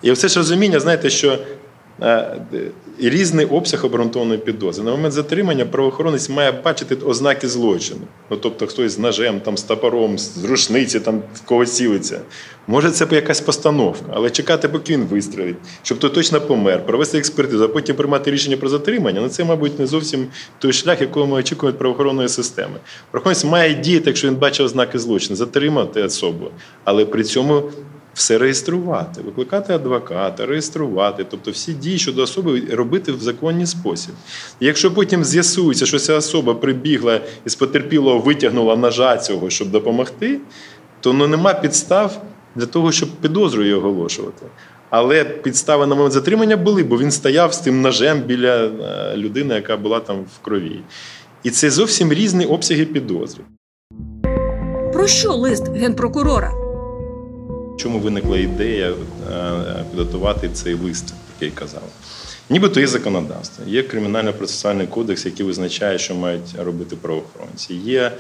І 0.02 0.12
все 0.12 0.28
ж 0.28 0.40
розуміння, 0.40 0.80
знаєте, 0.80 1.10
що 1.10 1.40
і 3.00 3.10
різний 3.10 3.46
обсяг 3.46 3.86
обґрунтованої 3.86 4.40
підозри. 4.40 4.84
На 4.84 4.92
момент 4.92 5.14
затримання 5.14 5.66
правоохоронець 5.66 6.30
має 6.30 6.52
бачити 6.52 6.96
ознаки 6.96 7.48
злочину. 7.48 8.02
Ну, 8.30 8.38
тобто, 8.38 8.68
хтось 8.68 8.92
з 8.92 9.00
ножем, 9.00 9.40
там, 9.40 9.58
з 9.58 9.64
топором, 9.64 10.18
з 10.18 10.46
рушниці, 10.46 11.00
там 11.00 11.22
в 11.34 11.42
когось 11.42 11.72
цілиться. 11.72 12.20
Може, 12.68 12.92
це 12.92 13.08
якась 13.12 13.42
постановка, 13.42 14.06
але 14.14 14.30
чекати, 14.30 14.68
поки 14.68 14.94
він 14.94 15.04
вистрелить, 15.04 15.56
щоб 15.84 15.98
той 15.98 16.10
точно 16.10 16.42
помер, 16.42 16.86
провести 16.86 17.18
експертизу, 17.18 17.64
а 17.64 17.68
потім 17.68 17.96
приймати 17.96 18.32
рішення 18.32 18.58
про 18.58 18.70
затримання. 18.70 19.22
Ну 19.22 19.30
це, 19.30 19.44
мабуть, 19.44 19.80
не 19.80 19.88
зовсім 19.88 20.28
той 20.60 20.74
шлях, 20.74 21.02
якого 21.02 21.28
ми 21.28 21.34
очікуємо 21.38 21.72
від 21.72 21.80
правоохоронної 21.80 22.30
системи. 22.30 22.76
Правоохоронець 23.12 23.46
має 23.46 23.74
діяти, 23.74 24.04
якщо 24.06 24.28
він 24.28 24.36
бачить 24.36 24.66
ознаки 24.66 25.00
злочину, 25.00 25.36
затримати 25.36 26.04
особу, 26.04 26.48
але 26.84 27.06
при 27.06 27.24
цьому 27.24 27.64
все 28.18 28.38
реєструвати, 28.38 29.22
викликати 29.22 29.74
адвоката, 29.74 30.46
реєструвати, 30.46 31.26
тобто 31.30 31.52
всі 31.52 31.74
дії 31.74 31.98
щодо 31.98 32.22
особи 32.22 32.62
робити 32.72 33.12
в 33.12 33.22
законний 33.22 33.66
спосіб. 33.66 34.12
І 34.60 34.66
якщо 34.66 34.94
потім 34.94 35.24
з'ясується, 35.24 35.86
що 35.86 36.00
ця 36.00 36.16
особа 36.16 36.56
прибігла 36.56 37.22
і 37.46 37.50
з 37.50 37.56
потерпілого 37.56 38.20
витягнула 38.20 38.76
ножа 38.76 39.18
цього, 39.18 39.50
щоб 39.50 39.72
допомогти, 39.72 40.40
то 41.02 41.14
ну, 41.14 41.28
нема 41.28 41.54
підстав 41.54 42.22
для 42.56 42.66
того, 42.66 42.92
щоб 42.92 43.10
підозру 43.10 43.62
її 43.62 43.74
оголошувати. 43.74 44.46
Але 44.90 45.24
підстави 45.24 45.88
на 45.88 45.96
момент 45.96 46.14
затримання 46.14 46.58
були, 46.58 46.84
бо 46.84 46.98
він 46.98 47.12
стояв 47.12 47.54
з 47.54 47.58
тим 47.58 47.82
ножем 47.82 48.22
біля 48.22 48.66
е, 48.66 49.18
людини, 49.18 49.56
яка 49.56 49.78
була 49.78 50.00
там 50.00 50.16
в 50.36 50.40
крові. 50.42 50.80
І 51.44 51.50
це 51.50 51.70
зовсім 51.70 52.14
різні 52.14 52.46
обсяги 52.46 52.86
підозри. 52.86 53.44
Про 54.94 55.08
що 55.08 55.34
лист 55.34 55.68
генпрокурора? 55.68 56.67
Чому 57.78 58.00
виникла 58.00 58.38
ідея 58.38 58.92
е, 58.92 59.86
підготувати 59.92 60.50
цей 60.50 60.74
лист, 60.74 61.14
який 61.36 61.58
казав? 61.58 61.84
Нібито 62.50 62.80
є 62.80 62.88
законодавство, 62.88 63.66
є 63.68 63.82
кримінально-процесуальний 63.82 64.88
кодекс, 64.88 65.26
який 65.26 65.46
визначає, 65.46 66.00
що 66.00 66.16
мають 66.16 66.56
робити 66.60 66.96
правоохоронці. 66.96 67.74
Є 67.74 68.12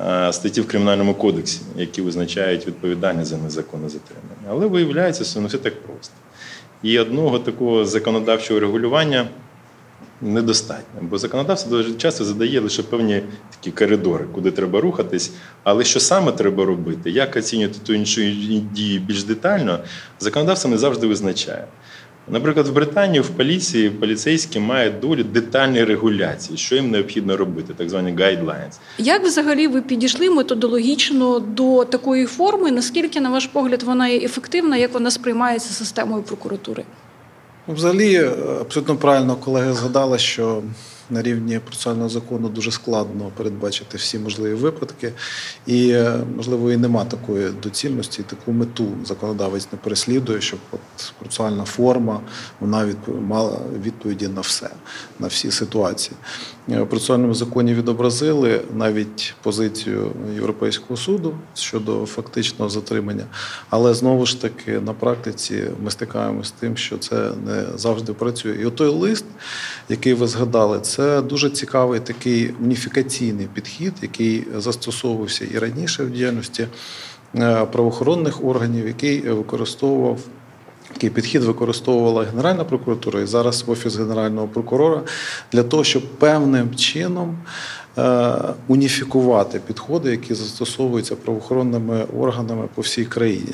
е, 0.00 0.32
статті 0.32 0.60
в 0.60 0.68
кримінальному 0.68 1.14
кодексі, 1.14 1.60
які 1.76 2.02
визначають 2.02 2.66
відповідальність 2.66 3.30
за 3.30 3.36
незаконне 3.36 3.88
затримання. 3.88 4.48
Але 4.50 4.66
виявляється, 4.66 5.24
що 5.24 5.40
не 5.40 5.48
все 5.48 5.58
так 5.58 5.82
просто. 5.82 6.14
І 6.82 6.98
одного 6.98 7.38
такого 7.38 7.84
законодавчого 7.84 8.60
регулювання 8.60 9.28
недостатньо, 10.22 11.00
бо 11.00 11.18
законодавство 11.18 11.76
дуже 11.76 11.94
часто 11.94 12.24
задає 12.24 12.60
лише 12.60 12.82
певні 12.82 13.22
такі 13.50 13.70
коридори, 13.70 14.24
куди 14.34 14.50
треба 14.50 14.80
рухатись. 14.80 15.32
Але 15.62 15.84
що 15.84 16.00
саме 16.00 16.32
треба 16.32 16.64
робити, 16.64 17.10
як 17.10 17.36
оцінювати 17.36 17.78
ту 17.86 17.94
іншу 17.94 18.20
дію 18.72 19.00
більш 19.00 19.24
детально, 19.24 19.78
законодавство 20.20 20.70
не 20.70 20.78
завжди 20.78 21.06
визначає. 21.06 21.64
Наприклад, 22.28 22.68
в 22.68 22.72
Британії 22.72 23.20
в 23.20 23.28
поліції 23.28 23.90
поліцейські 23.90 24.60
мають 24.60 25.00
долі 25.00 25.22
детальні 25.22 25.84
регуляції, 25.84 26.58
що 26.58 26.74
їм 26.74 26.90
необхідно 26.90 27.36
робити, 27.36 27.74
так 27.76 27.90
звані 27.90 28.12
guidelines. 28.12 28.78
Як 28.98 29.24
взагалі 29.24 29.66
ви 29.68 29.82
підійшли 29.82 30.30
методологічно 30.30 31.38
до 31.38 31.84
такої 31.84 32.26
форми? 32.26 32.70
Наскільки, 32.70 33.20
на 33.20 33.30
ваш 33.30 33.46
погляд, 33.46 33.82
вона 33.82 34.08
є 34.08 34.18
ефективна, 34.18 34.76
як 34.76 34.94
вона 34.94 35.10
сприймається 35.10 35.74
системою 35.74 36.22
прокуратури? 36.22 36.84
Ну, 37.66 37.74
Взагалі, 37.74 38.14
е, 38.14 38.32
абсолютно 38.60 38.96
правильно 38.96 39.36
колеги 39.36 39.72
згадали, 39.72 40.18
що 40.18 40.62
на 41.10 41.22
рівні 41.22 41.58
процесуального 41.58 42.08
закону 42.08 42.48
дуже 42.48 42.70
складно 42.70 43.30
передбачити 43.36 43.96
всі 43.96 44.18
можливі 44.18 44.54
випадки, 44.54 45.12
і 45.66 45.90
е, 45.90 46.20
можливо 46.36 46.72
і 46.72 46.76
нема 46.76 47.04
такої 47.04 47.50
доцільності, 47.62 48.22
таку 48.22 48.52
мету 48.52 48.86
законодавець 49.04 49.68
не 49.72 49.78
переслідує, 49.78 50.40
щоб 50.40 50.60
от 50.72 51.12
процесуальна 51.18 51.64
форма 51.64 52.20
вона 52.60 52.86
відповіла 52.86 53.58
відповіді 53.82 54.28
на 54.28 54.40
все, 54.40 54.70
на 55.18 55.26
всі 55.26 55.50
ситуації. 55.50 56.16
Е, 56.68 56.84
процесуальному 56.84 57.34
законі 57.34 57.74
відобразили 57.74 58.60
навіть 58.74 59.34
позицію 59.42 60.12
Європейського 60.34 60.96
суду 60.96 61.34
щодо 61.54 62.06
фактичного 62.06 62.70
затримання, 62.70 63.24
але 63.70 63.94
знову 63.94 64.26
ж 64.26 64.40
таки 64.42 64.80
на 64.80 64.92
практиці 64.92 65.64
ми 65.82 65.90
стикаємося 65.90 66.48
з 66.48 66.52
тим, 66.52 66.76
що 66.76 66.98
це 66.98 67.30
не 67.46 67.64
завжди 67.74 68.12
працює. 68.12 68.56
І 68.62 68.64
отой 68.64 68.88
лист, 68.88 69.24
який 69.88 70.14
ви 70.14 70.26
згадали, 70.26 70.80
це 70.80 71.22
дуже 71.22 71.50
цікавий 71.50 72.00
такий 72.00 72.54
уніфікаційний 72.60 73.48
підхід, 73.54 73.92
який 74.02 74.46
застосовувався 74.56 75.44
і 75.54 75.58
раніше 75.58 76.04
в 76.04 76.10
діяльності 76.10 76.66
е, 77.34 77.64
правоохоронних 77.64 78.44
органів, 78.44 78.86
який 78.86 79.20
використовував. 79.20 80.18
Такий 81.00 81.10
підхід 81.10 81.44
використовувала 81.44 82.24
Генеральна 82.24 82.64
прокуратура 82.64 83.20
і 83.20 83.26
зараз 83.26 83.64
Офіс 83.66 83.96
Генерального 83.96 84.48
прокурора 84.48 85.02
для 85.52 85.62
того, 85.62 85.84
щоб 85.84 86.02
певним 86.02 86.74
чином 86.74 87.38
е, 87.98 88.32
уніфікувати 88.68 89.60
підходи, 89.66 90.10
які 90.10 90.34
застосовуються 90.34 91.16
правоохоронними 91.16 92.04
органами 92.18 92.68
по 92.74 92.82
всій 92.82 93.04
країні. 93.04 93.52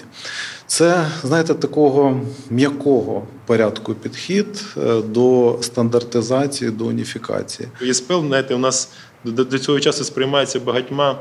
Це, 0.66 1.06
знаєте, 1.22 1.54
такого 1.54 2.20
м'якого 2.50 3.22
порядку 3.46 3.94
підхід 3.94 4.64
е, 4.76 5.02
до 5.02 5.58
стандартизації, 5.60 6.70
до 6.70 6.84
уніфікації. 6.84 7.68
ЄСПЛ, 7.80 8.26
знаєте, 8.26 8.54
у 8.54 8.58
нас 8.58 8.88
до, 9.24 9.44
до 9.44 9.58
цього 9.58 9.80
часу 9.80 10.04
сприймається 10.04 10.60
багатьма. 10.60 11.18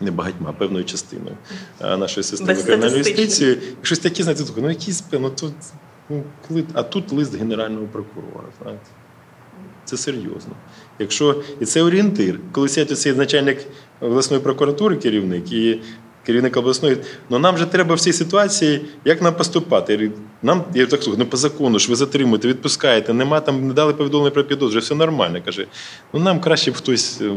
Не 0.00 0.10
багатьма, 0.10 0.52
певною 0.52 0.84
частиною 0.84 1.36
е, 1.80 1.96
нашої 1.96 2.24
системи 2.24 2.62
кримінальної 2.62 2.98
юстиції. 2.98 3.58
Щось 3.82 3.98
таке, 3.98 4.22
знаєте, 4.22 4.44
таке, 4.44 4.60
ну 4.60 4.68
якісь 4.68 5.04
ну 5.12 5.30
тут, 5.30 5.52
ну, 6.08 6.22
коли, 6.48 6.64
а 6.72 6.82
тут 6.82 7.12
лист 7.12 7.34
генерального 7.34 7.86
прокурора. 7.86 8.48
Знаєте. 8.62 8.86
Це 9.84 9.96
серйозно. 9.96 10.52
Якщо, 10.98 11.42
і 11.60 11.64
це 11.64 11.82
орієнтир. 11.82 12.40
Коли 12.52 12.68
сядь 12.68 12.90
оцей 12.90 13.12
начальник 13.12 13.58
обласної 14.00 14.42
прокуратури, 14.42 14.96
керівник 14.96 15.52
і 15.52 15.80
керівник 16.28 16.56
обласної, 16.56 16.96
ну 17.30 17.38
нам 17.38 17.58
же 17.58 17.66
треба 17.66 17.94
в 17.94 18.00
цій 18.00 18.12
ситуації, 18.12 18.80
як 19.04 19.22
нам 19.22 19.34
поступати? 19.34 20.10
Нам, 20.42 20.64
я 20.74 20.86
так 20.86 21.02
слухаю, 21.02 21.24
ну 21.24 21.30
по 21.30 21.36
закону 21.36 21.78
ж 21.78 21.88
ви 21.88 21.96
затримуєте, 21.96 22.48
відпускаєте, 22.48 23.14
нема 23.14 23.40
там, 23.40 23.68
не 23.68 23.74
дали 23.74 23.92
повідомлення 23.92 24.30
про 24.30 24.44
підозру, 24.44 24.80
все 24.80 24.94
нормально. 24.94 25.40
Каже, 25.44 25.66
ну 26.12 26.20
нам 26.20 26.40
краще 26.40 26.70
б 26.70 26.74
хтось 26.74 27.20
е, 27.20 27.30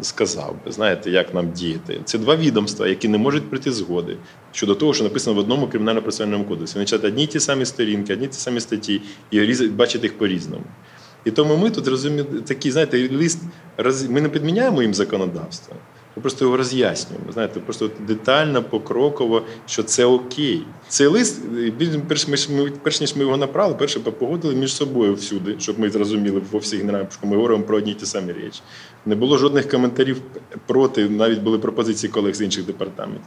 сказав 0.00 0.56
би, 0.64 0.72
знаєте, 0.72 1.10
як 1.10 1.34
нам 1.34 1.52
діяти. 1.52 2.00
Це 2.04 2.18
два 2.18 2.36
відомства, 2.36 2.88
які 2.88 3.08
не 3.08 3.18
можуть 3.18 3.50
прийти 3.50 3.72
згоди 3.72 4.16
щодо 4.52 4.74
того, 4.74 4.94
що 4.94 5.04
написано 5.04 5.36
в 5.36 5.38
одному 5.38 5.66
кримінально-процесуальному 5.66 6.44
кодексі. 6.44 6.74
Вони 6.74 6.86
читають 6.86 7.04
одні 7.14 7.26
ті 7.26 7.40
самі 7.40 7.64
сторінки, 7.64 8.12
одні 8.12 8.26
ті 8.26 8.38
самі 8.38 8.60
статті, 8.60 9.02
і 9.30 9.68
бачать 9.68 10.02
їх 10.02 10.18
по-різному. 10.18 10.64
І 11.24 11.30
тому 11.30 11.56
ми 11.56 11.70
тут 11.70 11.88
розуміємо, 11.88 12.28
такий, 12.46 12.72
знаєте, 12.72 13.10
роз... 13.76 14.08
ми 14.10 14.20
не 14.20 14.28
підміняємо 14.28 14.82
їм 14.82 14.94
законодавство. 14.94 15.76
Ми 16.16 16.22
просто 16.22 16.44
його 16.44 16.56
роз'яснюємо. 16.56 17.32
Знаєте, 17.32 17.60
просто 17.60 17.90
детально, 18.06 18.62
покроково, 18.62 19.42
що 19.66 19.82
це 19.82 20.04
окей. 20.04 20.62
Цей 20.88 21.06
лист, 21.06 21.42
е, 21.56 21.72
перш, 22.08 22.28
ми, 22.28 22.36
ми, 22.50 22.72
перш 22.82 23.00
ніж 23.00 23.16
ми 23.16 23.22
його 23.22 23.36
направили, 23.36 23.76
перше 23.78 24.00
погодили 24.00 24.54
між 24.54 24.74
собою 24.74 25.14
всюди, 25.14 25.54
щоб 25.58 25.80
ми 25.80 25.90
зрозуміли 25.90 26.42
в 26.52 26.56
офісі 26.56 26.76
генерального, 26.76 27.10
що 27.18 27.26
ми 27.26 27.36
говоримо 27.36 27.64
про 27.64 27.76
одні 27.76 27.92
й 27.92 27.94
ті 27.94 28.06
самі 28.06 28.32
речі. 28.32 28.60
Не 29.06 29.14
було 29.14 29.38
жодних 29.38 29.68
коментарів 29.68 30.20
проти, 30.66 31.08
навіть 31.08 31.40
були 31.40 31.58
пропозиції 31.58 32.12
колег 32.12 32.34
з 32.34 32.42
інших 32.42 32.64
департаментів. 32.64 33.26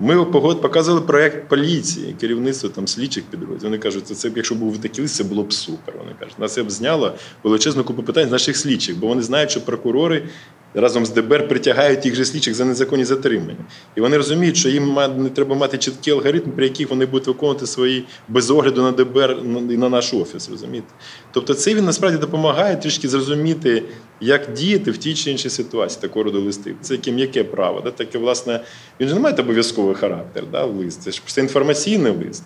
Ми 0.00 0.24
показували 0.24 1.00
проект 1.06 1.48
поліції, 1.48 2.16
керівництво 2.20 2.68
там 2.68 2.86
слідчих 2.86 3.24
підрозділів. 3.24 3.62
Вони 3.62 3.78
кажуть, 3.78 4.06
це, 4.06 4.14
це 4.14 4.30
якщо 4.36 4.54
був 4.54 4.78
такий 4.78 5.02
лист, 5.02 5.14
це 5.14 5.24
було 5.24 5.42
б 5.42 5.52
супер. 5.52 5.94
Вони 5.98 6.14
кажуть, 6.18 6.38
нас 6.38 6.54
це 6.54 6.62
б 6.62 6.70
зняло 6.70 7.14
величезну 7.42 7.84
купу 7.84 8.02
питань 8.02 8.28
з 8.28 8.30
наших 8.30 8.56
слідчих, 8.56 8.98
бо 8.98 9.06
вони 9.06 9.22
знають, 9.22 9.50
що 9.50 9.60
прокурори 9.60 10.28
разом 10.74 11.06
з 11.06 11.10
ДБР 11.10 11.48
притягають 11.48 12.02
тих 12.02 12.14
же 12.14 12.24
слідчих 12.24 12.54
за 12.54 12.64
незаконні 12.64 13.04
затримання. 13.04 13.64
І 13.96 14.00
вони 14.00 14.16
розуміють, 14.16 14.56
що 14.56 14.68
їм 14.68 14.98
не 15.16 15.28
треба 15.28 15.56
мати 15.56 15.78
чіткий 15.78 16.12
алгоритм, 16.12 16.50
при 16.50 16.64
яких 16.64 16.90
вони 16.90 17.06
будуть 17.06 17.26
виконувати 17.26 17.66
свої 17.66 18.04
без 18.28 18.50
огляду 18.50 18.82
на 18.82 18.92
ДБР 18.92 19.36
і 19.44 19.76
на 19.76 19.88
наш 19.88 20.14
офіс. 20.14 20.48
Розумієте? 20.50 20.88
Тобто, 21.32 21.54
це 21.54 21.74
він 21.74 21.84
насправді 21.84 22.18
допомагає 22.18 22.76
трішки 22.76 23.08
зрозуміти, 23.08 23.82
як 24.20 24.52
діяти 24.52 24.90
в 24.90 24.98
тій 24.98 25.14
чи 25.14 25.30
іншій 25.30 25.50
ситуації 25.50 26.02
такого 26.02 26.22
роду 26.22 26.40
листи. 26.40 26.74
Це 26.80 26.94
яке 26.94 27.12
м'яке 27.12 27.44
право. 27.44 27.80
Да? 27.80 27.90
Таке, 27.90 28.18
власне, 28.18 28.60
він 29.00 29.08
же 29.08 29.14
не 29.14 29.20
має 29.20 29.34
обов'язковий 29.34 29.94
характер, 29.94 30.44
да, 30.52 30.64
лист. 30.64 31.02
Це 31.02 31.10
ж 31.10 31.20
просто 31.20 31.40
інформаційний 31.40 32.12
лист. 32.12 32.44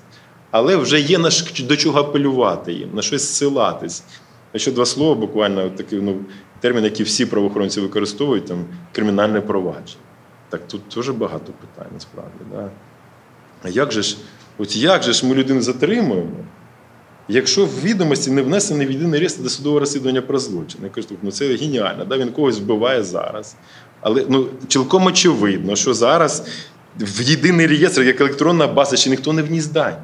Але 0.50 0.76
вже 0.76 1.00
є 1.00 1.18
на 1.18 1.30
до 1.60 1.76
чого 1.76 2.00
апелювати 2.00 2.72
їм, 2.72 2.88
на 2.94 3.02
щось 3.02 3.22
зсилатись. 3.22 4.02
Ще 4.56 4.72
два 4.72 4.86
слова, 4.86 5.14
буквально 5.14 5.70
такий 5.70 6.00
ну, 6.02 6.16
термін, 6.62 6.84
який 6.84 7.06
всі 7.06 7.26
правоохоронці 7.26 7.80
використовують, 7.80 8.46
там 8.46 8.64
кримінальне 8.92 9.40
провадження. 9.40 10.02
Так 10.48 10.68
тут 10.68 10.88
теж 10.88 11.10
багато 11.10 11.52
питань, 11.52 11.92
насправді. 11.94 12.38
Да? 12.52 12.70
А 13.62 13.68
як 13.68 13.92
же 13.92 14.02
ж, 14.02 14.16
от 14.58 14.76
як 14.76 15.02
же 15.02 15.12
ж 15.12 15.26
ми 15.26 15.34
людину 15.34 15.60
затримуємо, 15.60 16.30
якщо 17.28 17.66
в 17.66 17.82
відомості 17.82 18.30
не 18.30 18.42
внесений 18.42 18.86
в 18.86 18.90
єдиний 18.90 19.20
реєстр 19.20 19.42
досудового 19.42 19.80
розслідування 19.80 20.22
про 20.22 20.38
злочин? 20.38 20.80
Я 20.82 20.88
кажу, 20.88 21.08
ну 21.22 21.30
це 21.30 21.56
геніально, 21.56 22.04
да? 22.04 22.16
він 22.16 22.28
когось 22.28 22.58
вбиває 22.58 23.02
зараз. 23.02 23.56
Але 24.00 24.26
ну, 24.28 24.46
цілком 24.68 25.06
очевидно, 25.06 25.76
що 25.76 25.94
зараз 25.94 26.46
в 26.98 27.22
єдиний 27.22 27.66
реєстр, 27.66 28.02
як 28.02 28.20
електронна 28.20 28.66
база, 28.66 28.96
ще 28.96 29.10
ніхто 29.10 29.32
не 29.32 29.42
вніс 29.42 29.66
дані. 29.66 29.96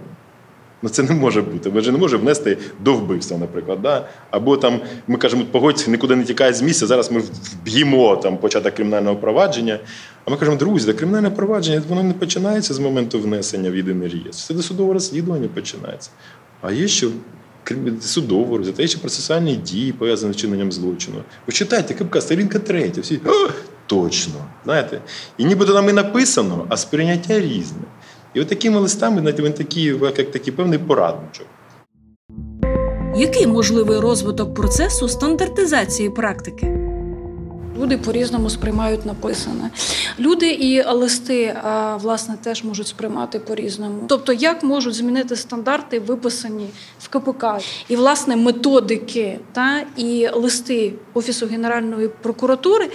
Ну 0.83 0.89
це 0.89 1.03
не 1.03 1.15
може 1.15 1.43
бути. 1.43 1.71
Ми 1.71 1.81
ж 1.81 1.93
не 1.93 1.99
можемо 1.99 2.23
внести 2.23 2.59
до 2.81 2.95
вбивства, 2.95 3.39
наприклад. 3.39 3.83
Да? 3.83 4.09
Або 4.31 4.57
там 4.57 4.81
ми 5.07 5.17
кажемо, 5.17 5.45
погодьте, 5.51 5.91
нікуди 5.91 6.17
не 6.17 6.25
тікає 6.25 6.55
з 6.55 6.63
місця, 6.63 6.87
зараз 6.87 7.13
ми 7.13 7.23
вб'ємо 7.63 8.17
там 8.17 8.37
початок 8.37 8.75
кримінального 8.75 9.17
провадження. 9.17 9.79
А 10.25 10.31
ми 10.31 10.37
кажемо, 10.37 10.57
друзі, 10.57 10.87
да, 10.87 10.93
кримінальне 10.93 11.31
провадження 11.31 11.83
воно 11.89 12.03
не 12.03 12.15
починається 12.15 12.75
з 12.75 12.79
моменту 12.79 13.21
внесення 13.21 13.71
в 13.71 13.77
єдиний 13.77 14.09
реєстр. 14.09 14.47
Це 14.47 14.55
досудове 14.55 14.95
розслідування 14.95 15.49
починається. 15.55 16.11
А 16.63 16.73
є 16.73 16.89
ще 16.89 17.07
судове 18.01 18.57
розслідування, 18.57 18.83
є 18.83 18.89
ще 18.89 18.99
процесуальні 18.99 19.57
дії, 19.57 19.93
пов'язані 19.93 20.33
з 20.33 20.37
вчиненням 20.37 20.73
злочину. 20.73 21.17
Ви 21.47 21.53
читайте, 21.53 21.95
КПК, 21.95 22.23
сторінка 22.23 22.59
третя. 22.59 23.01
Всі 23.01 23.21
точно. 23.87 24.35
Знаєте? 24.65 25.01
І 25.39 25.45
нібито 25.45 25.75
там 25.75 25.89
і 25.89 25.93
написано, 25.93 26.67
а 26.69 26.77
сприйняття 26.77 27.41
різне. 27.41 27.83
І 28.39 28.41
от 28.41 28.49
такими 28.49 28.81
листами, 28.81 29.21
знаєте, 29.21 29.43
він 29.43 29.53
такий, 29.53 29.85
як 29.85 30.31
такий 30.31 30.53
певний 30.53 30.79
порадничок. 30.79 31.47
Який 33.17 33.47
можливий 33.47 34.01
розвиток 34.01 34.55
процесу 34.55 35.09
стандартизації 35.09 36.11
практики? 36.11 36.79
Люди 37.79 37.99
по-різному 37.99 38.51
сприймають 38.51 39.07
написане. 39.07 39.71
Люди 40.19 40.51
і 40.51 40.83
листи, 40.83 41.57
власне, 41.97 42.37
теж 42.43 42.65
можуть 42.65 42.87
сприймати 42.87 43.39
по-різному. 43.39 44.03
Тобто, 44.09 44.33
як 44.33 44.63
можуть 44.63 44.95
змінити 44.95 45.37
стандарти, 45.37 46.01
виписані 46.01 46.67
в 47.01 47.09
КПК, 47.09 47.45
і 47.89 47.97
власне 47.97 48.37
методики 48.37 49.39
та 49.53 49.85
і 49.97 50.29
листи 50.35 50.93
Офісу 51.15 51.47
Генеральної 51.47 52.09
прокуратури. 52.23 52.91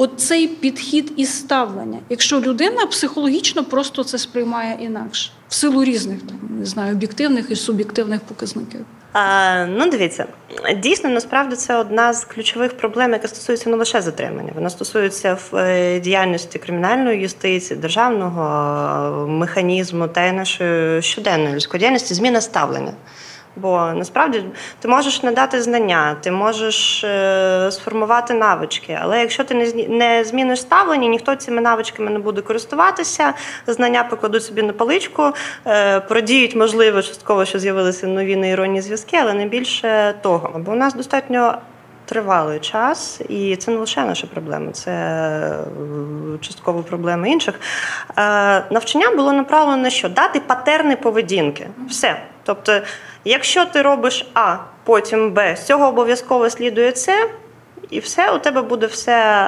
От 0.00 0.10
цей 0.16 0.48
підхід 0.48 1.12
і 1.16 1.26
ставлення, 1.26 1.98
якщо 2.08 2.40
людина 2.40 2.86
психологічно 2.86 3.64
просто 3.64 4.04
це 4.04 4.18
сприймає 4.18 4.76
інакше, 4.80 5.30
в 5.48 5.54
силу 5.54 5.84
різних 5.84 6.22
там 6.22 6.38
не 6.58 6.66
знаю, 6.66 6.92
об'єктивних 6.92 7.50
і 7.50 7.56
суб'єктивних 7.56 8.20
показників. 8.20 8.80
А, 9.12 9.64
ну, 9.66 9.90
дивіться, 9.90 10.26
дійсно, 10.76 11.10
насправді 11.10 11.56
це 11.56 11.76
одна 11.76 12.12
з 12.12 12.24
ключових 12.24 12.76
проблем, 12.76 13.12
яка 13.12 13.28
стосується 13.28 13.70
не 13.70 13.76
лише 13.76 14.02
затримання. 14.02 14.52
Вона 14.54 14.70
стосується 14.70 15.38
в 15.50 15.56
е, 15.56 16.00
діяльності 16.00 16.58
кримінальної 16.58 17.20
юстиції, 17.20 17.80
державного 17.80 19.26
механізму 19.28 20.08
та 20.08 20.26
й 20.26 20.32
нашої 20.32 21.02
щоденної 21.02 21.54
людської 21.54 21.78
діяльності 21.78 22.14
зміна 22.14 22.40
ставлення. 22.40 22.92
Бо 23.60 23.92
насправді 23.94 24.42
ти 24.80 24.88
можеш 24.88 25.22
надати 25.22 25.62
знання, 25.62 26.16
ти 26.20 26.30
можеш 26.30 27.04
е, 27.04 27.70
сформувати 27.70 28.34
навички, 28.34 28.98
але 29.02 29.20
якщо 29.20 29.44
ти 29.44 29.54
не 29.54 29.88
не 29.88 30.24
зміниш 30.24 30.60
ставлення, 30.60 31.08
ніхто 31.08 31.34
цими 31.34 31.60
навичками 31.60 32.10
не 32.10 32.18
буде 32.18 32.40
користуватися. 32.40 33.34
Знання 33.66 34.04
покладуть 34.04 34.44
собі 34.44 34.62
на 34.62 34.72
паличку, 34.72 35.32
е, 35.66 36.00
продіють, 36.00 36.56
можливо, 36.56 37.02
частково, 37.02 37.44
що 37.44 37.58
з'явилися 37.58 38.06
нові 38.06 38.36
нейронні 38.36 38.80
зв'язки, 38.80 39.16
але 39.22 39.34
не 39.34 39.46
більше 39.46 40.14
того. 40.22 40.58
Бо 40.58 40.72
у 40.72 40.76
нас 40.76 40.94
достатньо 40.94 41.58
тривалий 42.08 42.58
час, 42.60 43.20
і 43.28 43.56
це 43.56 43.70
не 43.70 43.76
лише 43.76 44.04
наша 44.04 44.26
проблема, 44.26 44.72
це 44.72 44.90
е, 44.90 45.64
частково 46.40 46.82
проблеми 46.82 47.30
інших. 47.30 47.54
Е, 48.18 48.64
Навчання 48.70 49.10
було 49.16 49.32
направлено 49.32 49.82
на 49.82 49.90
що? 49.90 50.08
Дати 50.08 50.40
патерни 50.40 50.96
поведінки. 50.96 51.68
Все. 51.88 52.22
Тобто, 52.42 52.80
якщо 53.24 53.64
ти 53.64 53.82
робиш 53.82 54.26
А, 54.34 54.56
потім 54.84 55.30
Б, 55.30 55.56
з 55.56 55.66
цього 55.66 55.88
обов'язково 55.88 56.50
слідує 56.50 56.92
С. 56.92 57.28
І 57.90 57.98
все, 57.98 58.30
у 58.30 58.38
тебе 58.38 58.62
буде 58.62 58.86
все 58.86 59.12
е, 59.12 59.46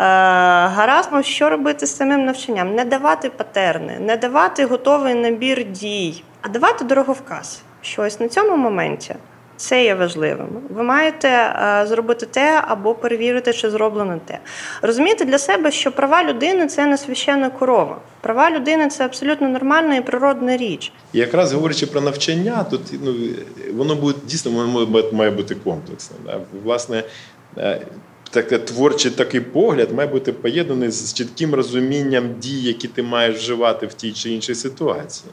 гаразд. 0.69 1.09
Ну, 1.13 1.23
що 1.23 1.51
робити 1.51 1.87
з 1.87 1.97
самим 1.97 2.25
навчанням? 2.25 2.75
Не 2.75 2.85
давати 2.85 3.31
патерни, 3.31 3.99
не 4.01 4.17
давати 4.17 4.65
готовий 4.65 5.15
набір 5.15 5.65
дій, 5.65 6.25
а 6.43 6.49
давати 6.49 6.85
дороговказ. 6.85 7.63
Що 7.83 8.03
ось 8.03 8.21
на 8.21 8.29
цьому 8.29 8.57
моменті 8.57 9.15
це 9.61 9.85
є 9.85 9.95
важливим. 9.95 10.49
Ви 10.71 10.83
маєте 10.83 11.29
е, 11.29 11.87
зробити 11.87 12.27
те 12.27 12.65
або 12.69 12.95
перевірити, 12.95 13.53
чи 13.53 13.71
зроблено 13.71 14.21
те. 14.25 14.39
Розумієте 14.83 15.25
для 15.25 15.39
себе, 15.39 15.71
що 15.71 15.93
права 15.93 16.25
людини 16.25 16.67
це 16.67 16.87
не 16.87 16.99
священна 16.99 17.51
корова. 17.51 17.99
Права 18.21 18.51
людини 18.51 18.89
це 18.89 19.05
абсолютно 19.05 19.49
нормальна 19.49 19.97
і 19.97 20.01
природна 20.01 20.57
річ. 20.57 20.93
І 21.13 21.19
якраз 21.19 21.53
говорячи 21.53 21.87
про 21.87 22.01
навчання, 22.01 22.67
тут 22.71 22.81
ну, 23.05 23.15
воно 23.75 23.95
буде 23.95 24.19
дійсно 24.27 24.51
воно 24.53 25.03
має- 25.13 25.31
бути 25.31 25.55
комплексним. 25.55 26.21
Да? 26.27 26.41
Власне, 26.65 27.03
е, 27.59 27.81
таке 28.31 28.59
творчий 28.59 29.11
такий 29.11 29.41
погляд 29.41 29.93
має 29.93 30.09
бути 30.09 30.33
поєднаний 30.33 30.91
з 30.91 31.15
чітким 31.15 31.55
розумінням 31.55 32.35
дій, 32.39 32.61
які 32.63 32.89
ти 32.89 33.03
маєш 33.03 33.37
вживати 33.37 33.87
в 33.87 33.95
тій 33.95 34.13
чи 34.13 34.31
іншій 34.31 34.55
ситуації. 34.55 35.31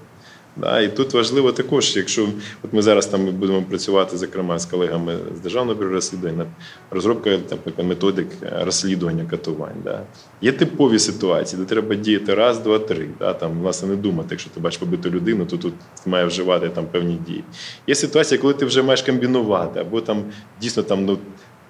Да, 0.60 0.80
і 0.80 0.96
тут 0.96 1.14
важливо 1.14 1.52
також, 1.52 1.96
якщо 1.96 2.30
от 2.64 2.74
ми 2.74 2.82
зараз 2.82 3.08
там 3.08 3.26
будемо 3.26 3.64
працювати, 3.64 4.18
зокрема 4.18 4.60
з 4.60 4.66
колегами 4.66 5.18
з 5.38 5.40
державного 5.40 5.80
бюро 5.80 5.92
розслідувань, 5.92 6.38
над 6.38 6.48
розробкою 6.92 7.40
наприклад, 7.52 7.88
методик 7.88 8.28
розслідування 8.62 9.26
катувань. 9.26 9.82
Да. 9.84 10.02
Є 10.42 10.52
типові 10.52 11.00
ситуації, 11.00 11.62
де 11.62 11.68
треба 11.68 11.96
діяти 11.96 12.34
раз, 12.34 12.60
два, 12.60 12.80
три. 12.80 13.10
Да, 13.20 13.34
там, 13.34 13.62
власне, 13.62 13.90
не 13.90 13.96
думати, 13.96 14.28
якщо 14.32 14.50
ти 14.50 14.60
бачиш 14.60 14.80
побиту 14.80 15.10
людину, 15.10 15.46
то 15.46 15.58
тут 15.58 15.74
ти 16.04 16.10
маєш 16.10 16.34
вживати 16.34 16.70
там 16.70 16.86
певні 16.86 17.20
дії. 17.28 17.44
Є 17.88 17.96
ситуація, 17.96 18.42
коли 18.42 18.54
ти 18.54 18.66
вже 18.66 18.82
маєш 18.82 19.02
комбінувати, 19.02 19.80
або 19.80 20.02
там 20.02 20.24
дійсно 20.62 20.84
там 20.84 21.06
ну, 21.06 21.18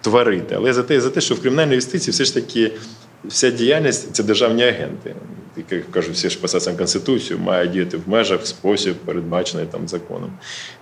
творити. 0.01 0.55
Але 0.55 0.73
за 0.73 0.83
те, 0.83 1.01
за 1.01 1.09
те, 1.09 1.21
що 1.21 1.35
в 1.35 1.41
кримінальній 1.41 1.75
юстиції 1.75 2.11
все 2.11 2.23
ж 2.23 2.33
таки 2.33 2.71
вся 3.25 3.51
діяльність 3.51 4.15
це 4.15 4.23
державні 4.23 4.63
агенти. 4.63 5.15
Як 5.71 5.91
кажуть, 5.91 6.13
всі 6.13 6.29
ж 6.29 6.39
посадцям 6.39 6.77
Конституцію 6.77 7.39
має 7.39 7.67
діяти 7.67 7.97
в 7.97 8.09
межах, 8.09 8.41
в 8.41 8.45
спосіб, 8.45 8.95
передбачений 8.95 9.65
там 9.65 9.87
законом. 9.87 10.31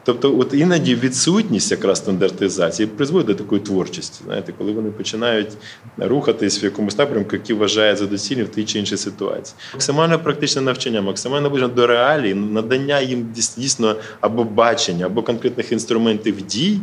Тобто, 0.03 0.39
от 0.39 0.53
іноді 0.53 0.95
відсутність 0.95 1.71
якраз 1.71 1.97
стандартизації 1.97 2.87
призводить 2.87 3.27
до 3.27 3.43
такої 3.43 3.61
творчості, 3.61 4.21
знаєте, 4.25 4.53
коли 4.57 4.71
вони 4.71 4.91
починають 4.91 5.49
рухатись 5.97 6.63
в 6.63 6.65
якомусь 6.65 6.97
напрямку, 6.97 7.35
який 7.35 7.55
вважає 7.55 7.95
за 7.95 8.05
доцільне 8.05 8.43
в 8.43 8.49
тій 8.49 8.65
чи 8.65 8.79
іншій 8.79 8.97
ситуації. 8.97 9.55
Максимально 9.73 10.19
практичне 10.19 10.61
навчання, 10.61 11.01
максимально 11.01 11.41
наближення 11.41 11.73
до 11.73 11.87
реалій, 11.87 12.33
надання 12.33 12.99
їм 13.01 13.33
дійсно 13.57 13.95
або 14.21 14.43
бачення, 14.43 15.05
або 15.05 15.23
конкретних 15.23 15.71
інструментів 15.71 16.41
дій. 16.41 16.79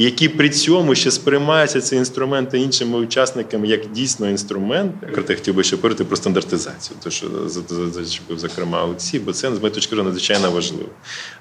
Які 0.00 0.28
при 0.28 0.48
цьому 0.50 0.94
ще 0.94 1.10
сприймаються 1.10 1.80
ці 1.80 1.96
інструменти 1.96 2.58
іншими 2.58 2.98
учасниками 2.98 3.66
як 3.68 3.92
дійсно 3.92 4.30
інструменти. 4.30 5.08
Проте 5.12 5.34
хотів 5.34 5.54
би 5.54 5.64
ще 5.64 5.76
говорити 5.76 6.04
про 6.04 6.16
стандартизацію, 6.16 6.96
то 7.04 7.10
що 7.10 7.26
за- 7.48 7.60
за- 7.68 7.90
зачепив 7.90 8.38
зокрема 8.38 8.84
Олексій, 8.84 9.18
бо 9.18 9.32
це 9.32 9.48
з 9.48 9.50
моєї 9.54 9.70
точки 9.74 9.90
зору 9.96 10.02
надзвичайно 10.04 10.50
важливо. 10.50 10.88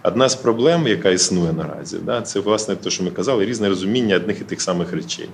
Одна 0.04 0.30
з 0.30 0.36
проблем, 0.36 0.88
яка 0.88 1.10
існує 1.10 1.54
наразі, 1.54 1.98
да, 2.06 2.22
це 2.22 2.40
власне 2.40 2.76
те, 2.76 2.90
що 2.90 3.04
ми 3.04 3.12
казали, 3.12 3.46
різне 3.46 3.70
розуміння 3.70 4.16
одних 4.16 4.42
і 4.42 4.44
тих 4.44 4.62
самих 4.62 4.94
речей. 4.94 5.30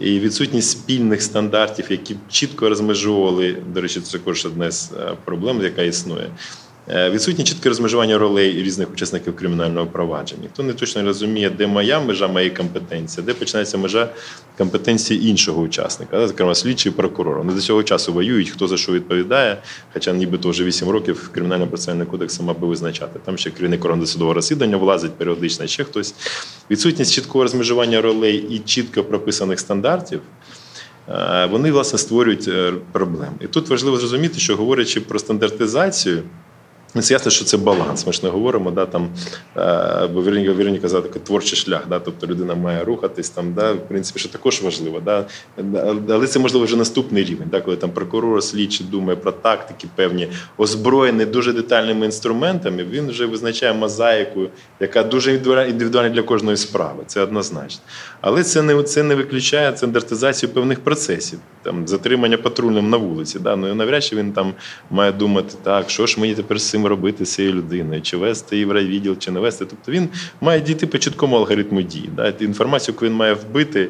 І 0.00 0.20
відсутність 0.20 0.70
спільних 0.70 1.22
стандартів, 1.22 1.84
які 1.88 2.16
чітко 2.30 2.68
розмежовували, 2.68 3.56
до 3.74 3.80
речі, 3.80 4.00
це 4.00 4.12
також 4.18 4.46
одна 4.46 4.70
з 4.70 4.90
е, 4.92 5.12
проблем, 5.24 5.62
яка 5.62 5.82
існує. 5.82 6.30
Е, 6.88 7.10
Відсутнє 7.10 7.44
чітке 7.44 7.68
розмежування 7.68 8.18
ролей 8.18 8.62
різних 8.62 8.90
учасників 8.92 9.36
кримінального 9.36 9.86
провадження. 9.86 10.42
Ніхто 10.42 10.62
не 10.62 10.72
точно 10.72 11.02
розуміє, 11.02 11.50
де 11.50 11.66
моя 11.66 12.00
межа 12.00 12.28
моєї 12.28 12.50
компетенції, 12.50 13.26
де 13.26 13.34
починається 13.34 13.78
межа 13.78 14.08
компетенції 14.58 15.28
іншого 15.28 15.62
учасника, 15.62 16.28
зокрема 16.28 16.54
слідчий 16.54 16.92
і 16.92 16.94
прокурор. 16.94 17.38
Вони 17.38 17.52
до 17.52 17.60
цього 17.60 17.82
часу 17.82 18.12
воюють, 18.12 18.50
хто 18.50 18.68
за 18.68 18.76
що 18.76 18.92
відповідає, 18.92 19.58
хоча 19.92 20.12
нібито 20.12 20.48
вже 20.48 20.64
8 20.64 20.88
років 20.88 21.30
кримінально 21.34 21.66
процесуальний 21.66 22.06
кодекс 22.06 22.40
мав 22.40 22.60
би 22.60 22.66
визначати. 22.66 23.20
Там 23.24 23.38
ще 23.38 23.50
керівник 23.50 23.84
органу 23.84 24.02
досудового 24.02 24.34
розслідування 24.34 24.76
влазить 24.76 25.12
періодично, 25.12 25.66
ще 25.66 25.84
хтось. 25.84 26.14
Відсутність 26.70 27.12
чіткого 27.12 27.44
розмежування 27.44 28.00
ролей 28.00 28.46
і 28.50 28.58
чітко 28.58 29.04
прописаних 29.04 29.60
стандартів. 29.60 30.20
е, 31.08 31.48
Вони 31.50 31.72
власне 31.72 31.98
створюють 31.98 32.48
е, 32.48 32.72
проблеми. 32.92 33.32
І 33.40 33.46
тут 33.46 33.68
важливо 33.68 33.96
зрозуміти, 33.96 34.38
що 34.40 34.56
говорячи 34.56 35.00
про 35.00 35.18
стандартизацію, 35.18 36.22
Це 37.00 37.14
ясно, 37.14 37.30
що 37.30 37.44
це 37.44 37.56
баланс. 37.56 38.06
Ми 38.06 38.12
ж 38.12 38.20
не 38.22 38.30
говоримо, 38.30 38.70
да, 38.70 38.86
там, 38.86 39.08
е, 39.56 40.06
бо 40.06 40.20
Вероніка 40.20 40.82
казала, 40.82 41.02
такий 41.02 41.22
творчий 41.22 41.58
шлях, 41.58 41.82
да, 41.88 41.98
тобто 41.98 42.26
людина 42.26 42.54
має 42.54 42.84
рухатись, 42.84 43.30
там, 43.30 43.54
да, 43.54 43.72
в 43.72 43.88
принципі, 43.88 44.18
що 44.18 44.28
також 44.28 44.62
важливо. 44.62 45.00
Да, 45.00 45.26
але 46.08 46.26
це, 46.26 46.38
можливо, 46.38 46.64
вже 46.64 46.76
наступний 46.76 47.24
рівень, 47.24 47.48
да, 47.50 47.60
коли 47.60 47.76
там 47.76 47.90
прокурор 47.90 48.42
слідчий 48.42 48.86
думає 48.86 49.16
про 49.16 49.32
тактики 49.32 49.88
певні, 49.96 50.28
озброєний 50.58 51.26
дуже 51.26 51.52
детальними 51.52 52.06
інструментами, 52.06 52.84
він 52.84 53.08
вже 53.08 53.26
визначає 53.26 53.72
мозаїку, 53.72 54.46
яка 54.80 55.02
дуже 55.02 55.34
індивідуальна 55.34 56.08
для 56.08 56.22
кожної 56.22 56.56
справи. 56.56 57.02
Це 57.06 57.20
однозначно. 57.20 57.82
Але 58.20 58.44
це 58.44 58.62
не, 58.62 58.82
це 58.82 59.02
не 59.02 59.14
виключає 59.14 59.76
стандартизацію 59.76 60.50
певних 60.52 60.80
процесів, 60.80 61.38
там, 61.62 61.88
затримання 61.88 62.36
патрульним 62.36 62.90
на 62.90 62.96
вулиці. 62.96 63.38
Да, 63.38 63.56
ну, 63.56 63.74
навряд 63.74 64.04
чи 64.04 64.16
він 64.16 64.32
там 64.32 64.54
має 64.90 65.12
думати, 65.12 65.54
так, 65.62 65.90
що 65.90 66.06
ж 66.06 66.20
мені 66.20 66.34
тепер 66.34 66.60
з 66.60 66.70
цим 66.70 66.81
робити 66.86 67.24
з 67.24 67.34
цією 67.34 67.54
людиною, 67.54 68.02
чи 68.02 68.16
вести 68.16 68.56
її 68.56 68.66
в 68.66 68.72
райвідділ, 68.72 69.18
чи 69.18 69.30
не 69.30 69.40
вести. 69.40 69.64
Тобто 69.64 69.92
він 69.92 70.08
має 70.40 70.60
дійти 70.60 70.86
по 70.86 70.98
чіткому 70.98 71.36
алгоритму 71.36 71.82
дії. 71.82 72.10
Да? 72.16 72.28
Інформацію, 72.40 72.94
яку 72.94 73.06
він 73.06 73.12
має 73.12 73.34
вбити, 73.34 73.88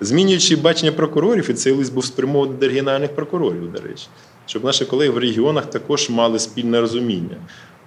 змінюючи 0.00 0.56
бачення 0.56 0.92
прокурорів, 0.92 1.50
і 1.50 1.54
цей 1.54 1.72
лист 1.72 1.94
був 1.94 2.04
спрямований 2.04 2.56
до 2.60 2.66
регіональних 2.66 3.14
прокурорів, 3.14 3.72
до 3.72 3.80
речі, 3.80 4.06
щоб 4.46 4.64
наші 4.64 4.84
колеги 4.84 5.10
в 5.10 5.18
регіонах 5.18 5.66
також 5.70 6.10
мали 6.10 6.38
спільне 6.38 6.80
розуміння. 6.80 7.36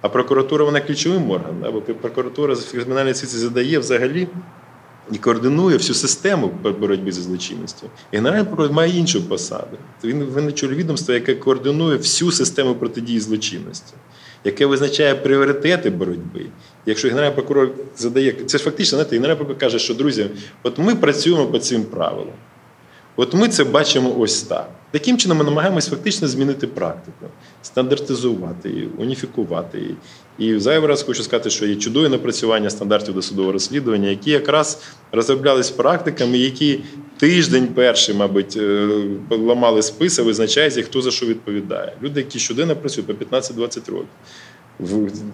А 0.00 0.08
прокуратура 0.08 0.64
вона 0.64 0.80
ключовим 0.80 1.30
органом, 1.30 1.72
бо 1.72 1.80
прокуратура 1.80 2.54
з 2.54 2.64
кримінальної 2.64 3.08
юстиції 3.08 3.40
задає 3.40 3.78
взагалі 3.78 4.28
і 5.12 5.18
координує 5.18 5.76
всю 5.76 5.94
систему 5.94 6.50
боротьби 6.80 7.12
зі 7.12 7.20
злочинністю. 7.20 7.86
І 8.12 8.16
Генеральний 8.16 8.46
прокурор 8.46 8.72
має 8.72 8.98
іншу 8.98 9.28
посаду. 9.28 9.76
Він 10.04 10.46
очолює 10.46 10.76
відомство, 10.76 11.14
яке 11.14 11.34
координує 11.34 11.96
всю 11.96 12.32
систему 12.32 12.74
протидії 12.74 13.20
злочинності, 13.20 13.94
яке 14.44 14.66
визначає 14.66 15.14
пріоритети 15.14 15.90
боротьби. 15.90 16.46
Якщо 16.86 17.08
генеральний 17.08 17.34
прокурор 17.34 17.70
задає, 17.96 18.32
це 18.46 18.58
ж 18.58 18.64
фактично, 18.64 18.96
знаєте, 18.96 19.16
генеральний 19.16 19.36
прокурор 19.36 19.58
каже, 19.58 19.78
що 19.78 19.94
друзі, 19.94 20.26
от 20.62 20.78
ми 20.78 20.94
працюємо 20.94 21.46
по 21.46 21.58
цим 21.58 21.84
правилам. 21.84 22.34
От 23.16 23.34
ми 23.34 23.48
це 23.48 23.64
бачимо 23.64 24.14
ось 24.18 24.42
так. 24.42 24.70
Таким 24.90 25.18
чином 25.18 25.38
ми 25.38 25.44
намагаємось 25.44 25.88
фактично 25.88 26.28
змінити 26.28 26.66
практику, 26.66 27.26
стандартизувати 27.62 28.68
її, 28.68 28.88
уніфікувати 28.98 29.78
її. 29.78 29.96
І 30.38 30.58
зайвий 30.58 30.88
раз 30.88 31.02
хочу 31.02 31.22
сказати, 31.22 31.50
що 31.50 31.66
є 31.66 31.76
чудові 31.76 32.08
напрацювання 32.08 32.70
стандартів 32.70 33.14
досудового 33.14 33.52
розслідування, 33.52 34.08
які 34.08 34.30
якраз 34.30 34.82
розроблялись 35.12 35.70
практиками, 35.70 36.38
які 36.38 36.80
тиждень 37.18 37.66
перший, 37.66 38.14
мабуть, 38.14 38.56
е, 38.56 38.88
ламали 39.30 39.82
списи, 39.82 40.22
визначається, 40.22 40.82
хто 40.82 41.02
за 41.02 41.10
що 41.10 41.26
відповідає. 41.26 41.92
Люди, 42.02 42.20
які 42.20 42.38
щоденно 42.38 42.76
працюють 42.76 43.06
по 43.06 43.36
15-20 43.36 43.90
років. 43.90 44.08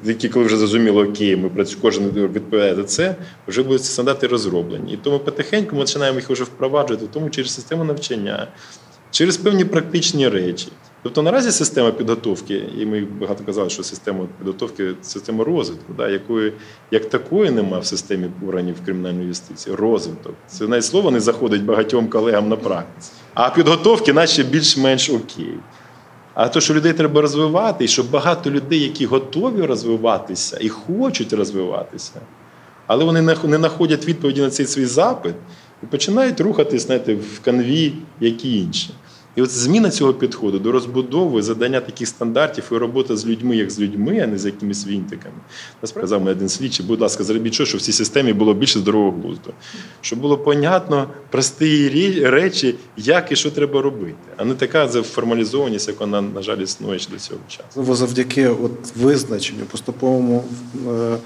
Які, 0.05 0.28
коли 0.28 0.44
вже 0.44 0.57
зрозуміло, 0.57 1.02
окей, 1.02 1.37
ми 1.37 1.48
працюємо, 1.48 1.83
кожен 1.83 2.11
відповідає 2.11 2.74
за 2.74 2.85
це, 2.85 3.16
вже 3.48 3.62
будуть 3.62 3.85
стандарти 3.85 4.26
розроблені. 4.26 4.92
І 4.92 4.96
тому 4.96 5.18
потихеньку 5.18 5.76
ми 5.76 5.83
починаємо 5.83 6.18
їх 6.18 6.31
вже 6.31 6.44
впроваджувати, 6.44 7.07
тому 7.12 7.31
через 7.31 7.55
систему 7.55 7.85
навчання, 7.85 8.48
через 9.11 9.37
певні 9.37 9.64
практичні 9.64 10.28
речі. 10.28 10.68
Тобто 11.02 11.22
наразі 11.22 11.52
система 11.52 11.90
підготовки, 11.90 12.62
і 12.78 12.87
ми 12.87 13.07
багато 13.20 13.44
казали, 13.44 13.70
що 13.70 13.83
система 13.83 14.26
підготовки 14.38 14.94
система 15.02 15.44
розвитку, 15.44 15.92
да, 15.96 16.09
якої 16.09 16.52
як 16.90 17.09
такої 17.09 17.50
нема 17.50 17.78
в 17.78 17.87
системі 17.87 18.26
органів 18.48 18.76
кримінальної 18.85 19.28
юстиції. 19.28 19.76
Розвиток. 19.76 20.35
Це 20.46 20.66
навіть 20.66 20.85
слово 20.85 21.11
не 21.11 21.20
заходить 21.20 21.64
багатьом 21.64 22.09
колегам 22.09 22.48
на 22.48 22.57
практиці. 22.57 23.11
А 23.35 23.50
підготовки, 23.50 24.12
наче 24.12 24.42
більш-менш 24.42 25.11
окей. 25.11 25.55
А 26.35 26.49
то, 26.49 26.61
що 26.61 26.75
людей 26.75 26.92
треба 26.92 27.21
розвивати, 27.21 27.85
і 27.85 27.88
що 27.88 28.03
багато 28.03 28.51
людей, 28.51 28.81
які 28.81 29.07
готові 29.07 29.62
розвиватися 29.62 30.59
і 30.61 30.68
хочуть 30.68 31.33
розвиватися, 31.33 32.21
але 32.87 33.05
вони 33.05 33.23
не 33.23 33.57
знаходять 33.57 34.07
відповіді 34.07 34.40
на 34.40 34.51
цей 34.51 34.66
свій 34.66 34.87
запит 34.87 35.35
і 35.83 35.87
починають 35.87 36.40
рухатись 36.40 36.83
знаєте, 36.83 37.14
в 37.14 37.40
канві, 37.45 37.92
як 38.21 38.45
і 38.45 38.61
інші. 38.61 38.90
І 39.37 39.42
от 39.42 39.51
зміна 39.51 39.90
цього 39.90 40.14
підходу 40.14 40.59
до 40.59 40.73
розбудови, 40.73 41.42
задання 41.42 41.81
таких 41.81 42.09
стандартів 42.09 42.64
і 42.73 42.75
робота 42.75 43.16
з 43.16 43.27
людьми, 43.27 43.57
як 43.57 43.71
з 43.71 43.81
людьми, 43.81 44.21
а 44.25 44.27
не 44.27 44.38
з 44.38 44.47
якимись 44.47 44.87
вінтиками. 44.87 45.35
Насправді 45.83 46.03
казав 46.03 46.21
мені 46.21 46.31
один 46.31 46.49
слідчий, 46.49 46.87
будь 46.87 47.01
ласка, 47.01 47.25
зробіть 47.25 47.55
що, 47.55 47.64
щоб 47.64 47.81
в 47.81 47.83
цій 47.83 47.92
системі 47.92 48.33
було 48.33 48.55
більше 48.55 48.79
здорового 48.79 49.21
глузду. 49.23 49.53
Щоб 50.01 50.18
було 50.18 50.38
понятно 50.38 51.09
прості 51.31 51.88
речі, 52.25 52.75
як 52.97 53.33
і 53.33 53.37
що 53.37 53.51
треба 53.51 53.83
робити, 53.83 54.14
а 54.37 54.45
не 54.45 54.55
така 54.55 54.88
формалізованість, 54.88 55.88
як 55.88 56.01
вона, 56.01 56.21
на 56.21 56.42
жаль, 56.42 56.59
існує 56.59 57.01
до 57.12 57.18
цього 57.18 57.40
часу. 57.49 57.95
Завдяки 57.95 58.49
от 58.49 58.97
визначенню, 58.97 59.64
поступовому 59.64 60.45
е, 60.88 61.16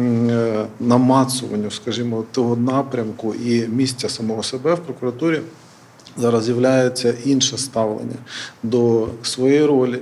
е, 0.00 0.66
намацуванню, 0.80 1.70
скажімо, 1.70 2.24
того 2.32 2.56
напрямку 2.56 3.34
і 3.34 3.66
місця 3.68 4.08
самого 4.08 4.42
себе 4.42 4.74
в 4.74 4.78
прокуратурі. 4.78 5.40
Зараз 6.16 6.44
з'являється 6.44 7.14
інше 7.24 7.58
ставлення 7.58 8.16
до 8.62 9.08
своєї 9.22 9.64
ролі, 9.64 9.98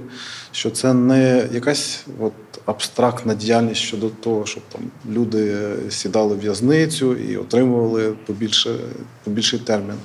що 0.53 0.71
це 0.71 0.95
не 0.95 1.49
якась 1.53 2.05
от 2.21 2.33
абстрактна 2.67 3.35
діяльність 3.35 3.81
щодо 3.81 4.09
того, 4.09 4.47
щоб 4.47 4.63
там 4.73 4.81
люди 5.11 5.57
сідали 5.91 6.35
в 6.35 6.41
в'язницю 6.41 7.17
і 7.17 7.37
отримували 7.37 8.13
побільше, 8.27 8.77
побільший 9.25 9.59
термін 9.59 9.97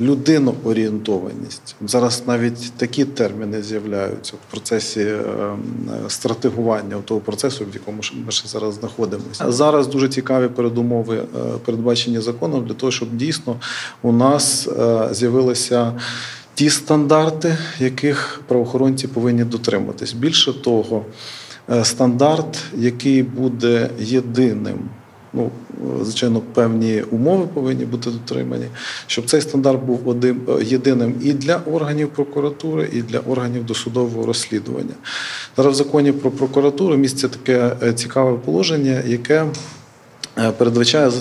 людиноорієнтованість. 0.00 1.76
Зараз 1.86 2.22
навіть 2.26 2.72
такі 2.72 3.04
терміни 3.04 3.62
з'являються 3.62 4.32
в 4.36 4.50
процесі 4.50 5.00
е, 5.00 5.22
стратегування 6.08 6.96
того 7.04 7.20
процесу, 7.20 7.64
в 7.64 7.74
якому 7.74 8.02
ми 8.26 8.32
ще 8.32 8.48
зараз 8.48 8.74
знаходимося. 8.74 9.52
Зараз 9.52 9.86
дуже 9.86 10.08
цікаві 10.08 10.48
передумови 10.48 11.16
е, 11.16 11.24
передбачені 11.64 12.20
законом 12.20 12.64
для 12.64 12.74
того, 12.74 12.92
щоб 12.92 13.16
дійсно 13.16 13.56
у 14.02 14.12
нас 14.12 14.68
е, 14.68 15.08
з'явилися. 15.12 15.92
Ті 16.54 16.70
стандарти, 16.70 17.58
яких 17.78 18.42
правоохоронці 18.48 19.08
повинні 19.08 19.44
дотриматись. 19.44 20.12
Більше 20.12 20.52
того, 20.52 21.04
стандарт, 21.82 22.58
який 22.76 23.22
буде 23.22 23.90
єдиним 23.98 24.78
Ну, 25.32 25.50
звичайно, 26.02 26.40
певні 26.54 27.02
умови 27.10 27.48
повинні 27.54 27.84
бути 27.84 28.10
дотримані, 28.10 28.64
щоб 29.06 29.30
цей 29.30 29.40
стандарт 29.40 29.82
був 29.82 30.08
один 30.08 30.40
єдиним 30.62 31.14
і 31.22 31.32
для 31.32 31.56
органів 31.56 32.08
прокуратури, 32.08 32.88
і 32.92 33.02
для 33.02 33.18
органів 33.18 33.66
досудового 33.66 34.26
розслідування. 34.26 34.94
Зараз 35.56 35.74
в 35.74 35.76
законі 35.76 36.12
про 36.12 36.30
прокуратуру 36.30 36.96
місце 36.96 37.28
таке 37.28 37.76
е, 37.82 37.92
цікаве 37.92 38.38
положення, 38.44 39.02
яке 39.06 39.46
передбачає 40.34 41.12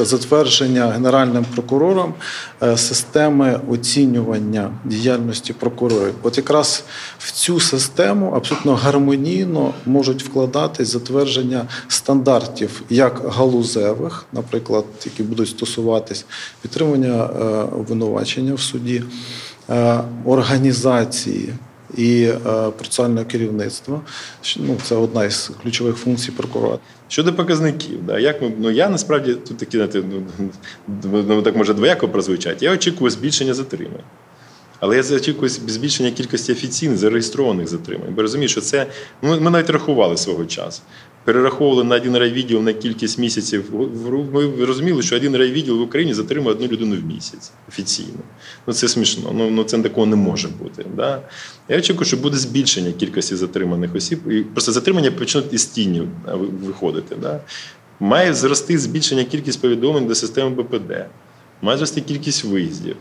затвердження 0.00 0.86
генеральним 0.86 1.44
прокурором 1.54 2.14
е, 2.62 2.76
системи 2.76 3.60
оцінювання 3.68 4.70
діяльності 4.84 5.52
прокурорів. 5.52 6.14
От 6.22 6.36
якраз 6.36 6.84
в 7.18 7.32
цю 7.32 7.60
систему 7.60 8.32
абсолютно 8.36 8.74
гармонійно 8.74 9.74
можуть 9.86 10.22
вкладатись 10.22 10.88
затвердження 10.88 11.64
стандартів 11.88 12.82
як 12.90 13.22
галузевих, 13.28 14.24
наприклад, 14.32 14.84
які 15.04 15.22
будуть 15.22 15.48
стосуватись 15.48 16.24
підтримання 16.62 17.24
е, 17.24 17.44
обвинувачення 17.76 18.54
в 18.54 18.60
суді, 18.60 19.02
організації 20.24 21.54
і 21.96 22.22
е, 22.22 22.38
процесуального 22.70 23.26
керівництва. 23.26 24.00
Ну, 24.56 24.76
Це 24.82 24.96
одна 24.96 25.24
із 25.24 25.50
ключових 25.62 25.96
функцій 25.96 26.30
прокурора. 26.30 26.78
Щодо 27.08 27.34
показників, 27.34 27.98
да, 28.06 28.18
як 28.18 28.42
ми, 28.42 28.52
ну 28.58 28.70
я 28.70 28.88
насправді 28.88 29.34
тут 29.34 29.58
такі 29.58 29.76
знаєте, 29.76 30.02
ну, 30.12 30.22
ну 31.28 31.42
так 31.42 31.56
може 31.56 31.74
двояко 31.74 32.08
прозвучать. 32.08 32.62
Я 32.62 32.72
очікую 32.72 33.10
збільшення 33.10 33.54
затримань. 33.54 34.02
Але 34.80 34.96
я 34.96 35.16
очікую 35.16 35.48
збільшення 35.48 36.10
кількості 36.10 36.52
офіційних 36.52 36.98
зареєстрованих 36.98 37.68
затримань. 37.68 38.14
Бо 38.14 38.22
розумію, 38.22 38.48
що 38.48 38.60
це 38.60 38.86
ми, 39.22 39.40
ми 39.40 39.50
навіть 39.50 39.70
рахували 39.70 40.16
свого 40.16 40.44
часу 40.44 40.82
перераховували 41.28 41.84
на 41.84 41.96
один 41.96 42.16
райвідділ 42.16 42.60
на 42.60 42.72
кількість 42.72 43.18
місяців. 43.18 43.64
Ми 44.32 44.64
розуміли, 44.64 45.02
що 45.02 45.16
один 45.16 45.36
райвідділ 45.36 45.78
в 45.78 45.82
Україні 45.82 46.14
затримує 46.14 46.54
одну 46.54 46.66
людину 46.66 46.96
в 46.96 47.04
місяць 47.04 47.50
офіційно. 47.68 48.18
Ну 48.66 48.74
це 48.74 48.88
смішно. 48.88 49.32
Ну 49.34 49.50
ну 49.50 49.64
це 49.64 49.78
такого 49.78 50.06
не 50.06 50.16
може 50.16 50.48
бути. 50.48 50.86
Да? 50.96 51.22
Я 51.68 51.78
очікую, 51.78 52.06
що 52.06 52.16
буде 52.16 52.36
збільшення 52.36 52.92
кількості 52.92 53.36
затриманих 53.36 53.94
осіб. 53.94 54.32
І 54.32 54.40
Просто 54.40 54.72
затримання 54.72 55.10
почнуть 55.10 55.52
із 55.52 55.64
тіні 55.64 56.02
виходити. 56.62 57.16
Да? 57.22 57.40
Має 58.00 58.34
зрости 58.34 58.78
збільшення 58.78 59.24
кількість 59.24 59.60
повідомлень 59.60 60.06
до 60.06 60.14
системи 60.14 60.50
БПД, 60.50 61.06
має 61.62 61.78
зрости 61.78 62.00
кількість 62.00 62.44
виїздів. 62.44 62.96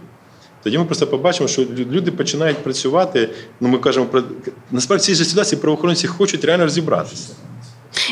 Тоді 0.63 0.77
ми 0.77 0.85
просто 0.85 1.07
побачимо, 1.07 1.47
що 1.47 1.65
люди 1.77 2.11
починають 2.11 2.57
працювати. 2.57 3.29
Ну 3.61 3.67
ми 3.69 3.77
кажемо 3.77 4.05
про 4.05 4.23
насправді 4.71 5.13
в 5.13 5.17
цій 5.17 5.25
ситуації 5.25 5.61
правоохоронці 5.61 6.07
хочуть 6.07 6.45
реально 6.45 6.63
розібратися. 6.63 7.29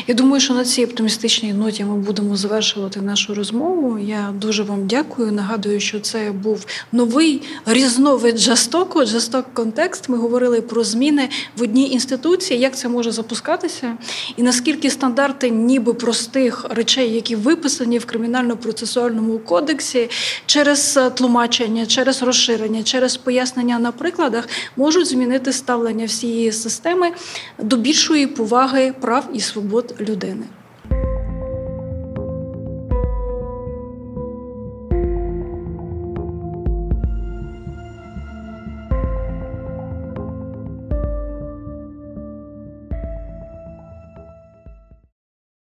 Я 0.06 0.14
думаю, 0.14 0.40
що 0.40 0.54
на 0.54 0.64
цій 0.64 0.84
оптимістичній 0.84 1.52
ноті 1.52 1.84
ми 1.84 1.96
будемо 1.96 2.36
завершувати 2.36 3.00
нашу 3.00 3.34
розмову. 3.34 3.98
Я 3.98 4.34
дуже 4.40 4.62
вам 4.62 4.86
дякую. 4.86 5.32
Нагадую, 5.32 5.80
що 5.80 6.00
це 6.00 6.32
був 6.32 6.66
новий 6.92 7.42
різновид 7.66 8.38
джастоку, 8.38 9.04
джасток 9.04 9.54
контекст. 9.54 10.08
Ми 10.08 10.18
говорили 10.18 10.60
про 10.60 10.84
зміни 10.84 11.28
в 11.56 11.62
одній 11.62 11.90
інституції, 11.90 12.60
як 12.60 12.76
це 12.76 12.88
може 12.88 13.12
запускатися, 13.12 13.96
і 14.36 14.42
наскільки 14.42 14.90
стандарти, 14.90 15.50
ніби 15.50 15.94
простих 15.94 16.66
речей, 16.70 17.12
які 17.12 17.36
виписані 17.36 17.98
в 17.98 18.06
кримінально-процесуальному 18.06 19.38
кодексі, 19.38 20.10
через 20.46 20.98
тлумачення, 21.14 21.86
через 21.86 22.22
розширення, 22.22 22.82
через 22.82 23.16
пояснення 23.16 23.78
на 23.78 23.92
прикладах, 23.92 24.48
можуть 24.76 25.06
змінити 25.06 25.52
ставлення 25.52 26.06
всієї 26.06 26.52
системи 26.52 27.10
до 27.58 27.76
більшої 27.76 28.26
поваги 28.26 28.94
прав 29.00 29.24
і 29.34 29.40
свобод 29.66 30.00
людини. 30.00 30.46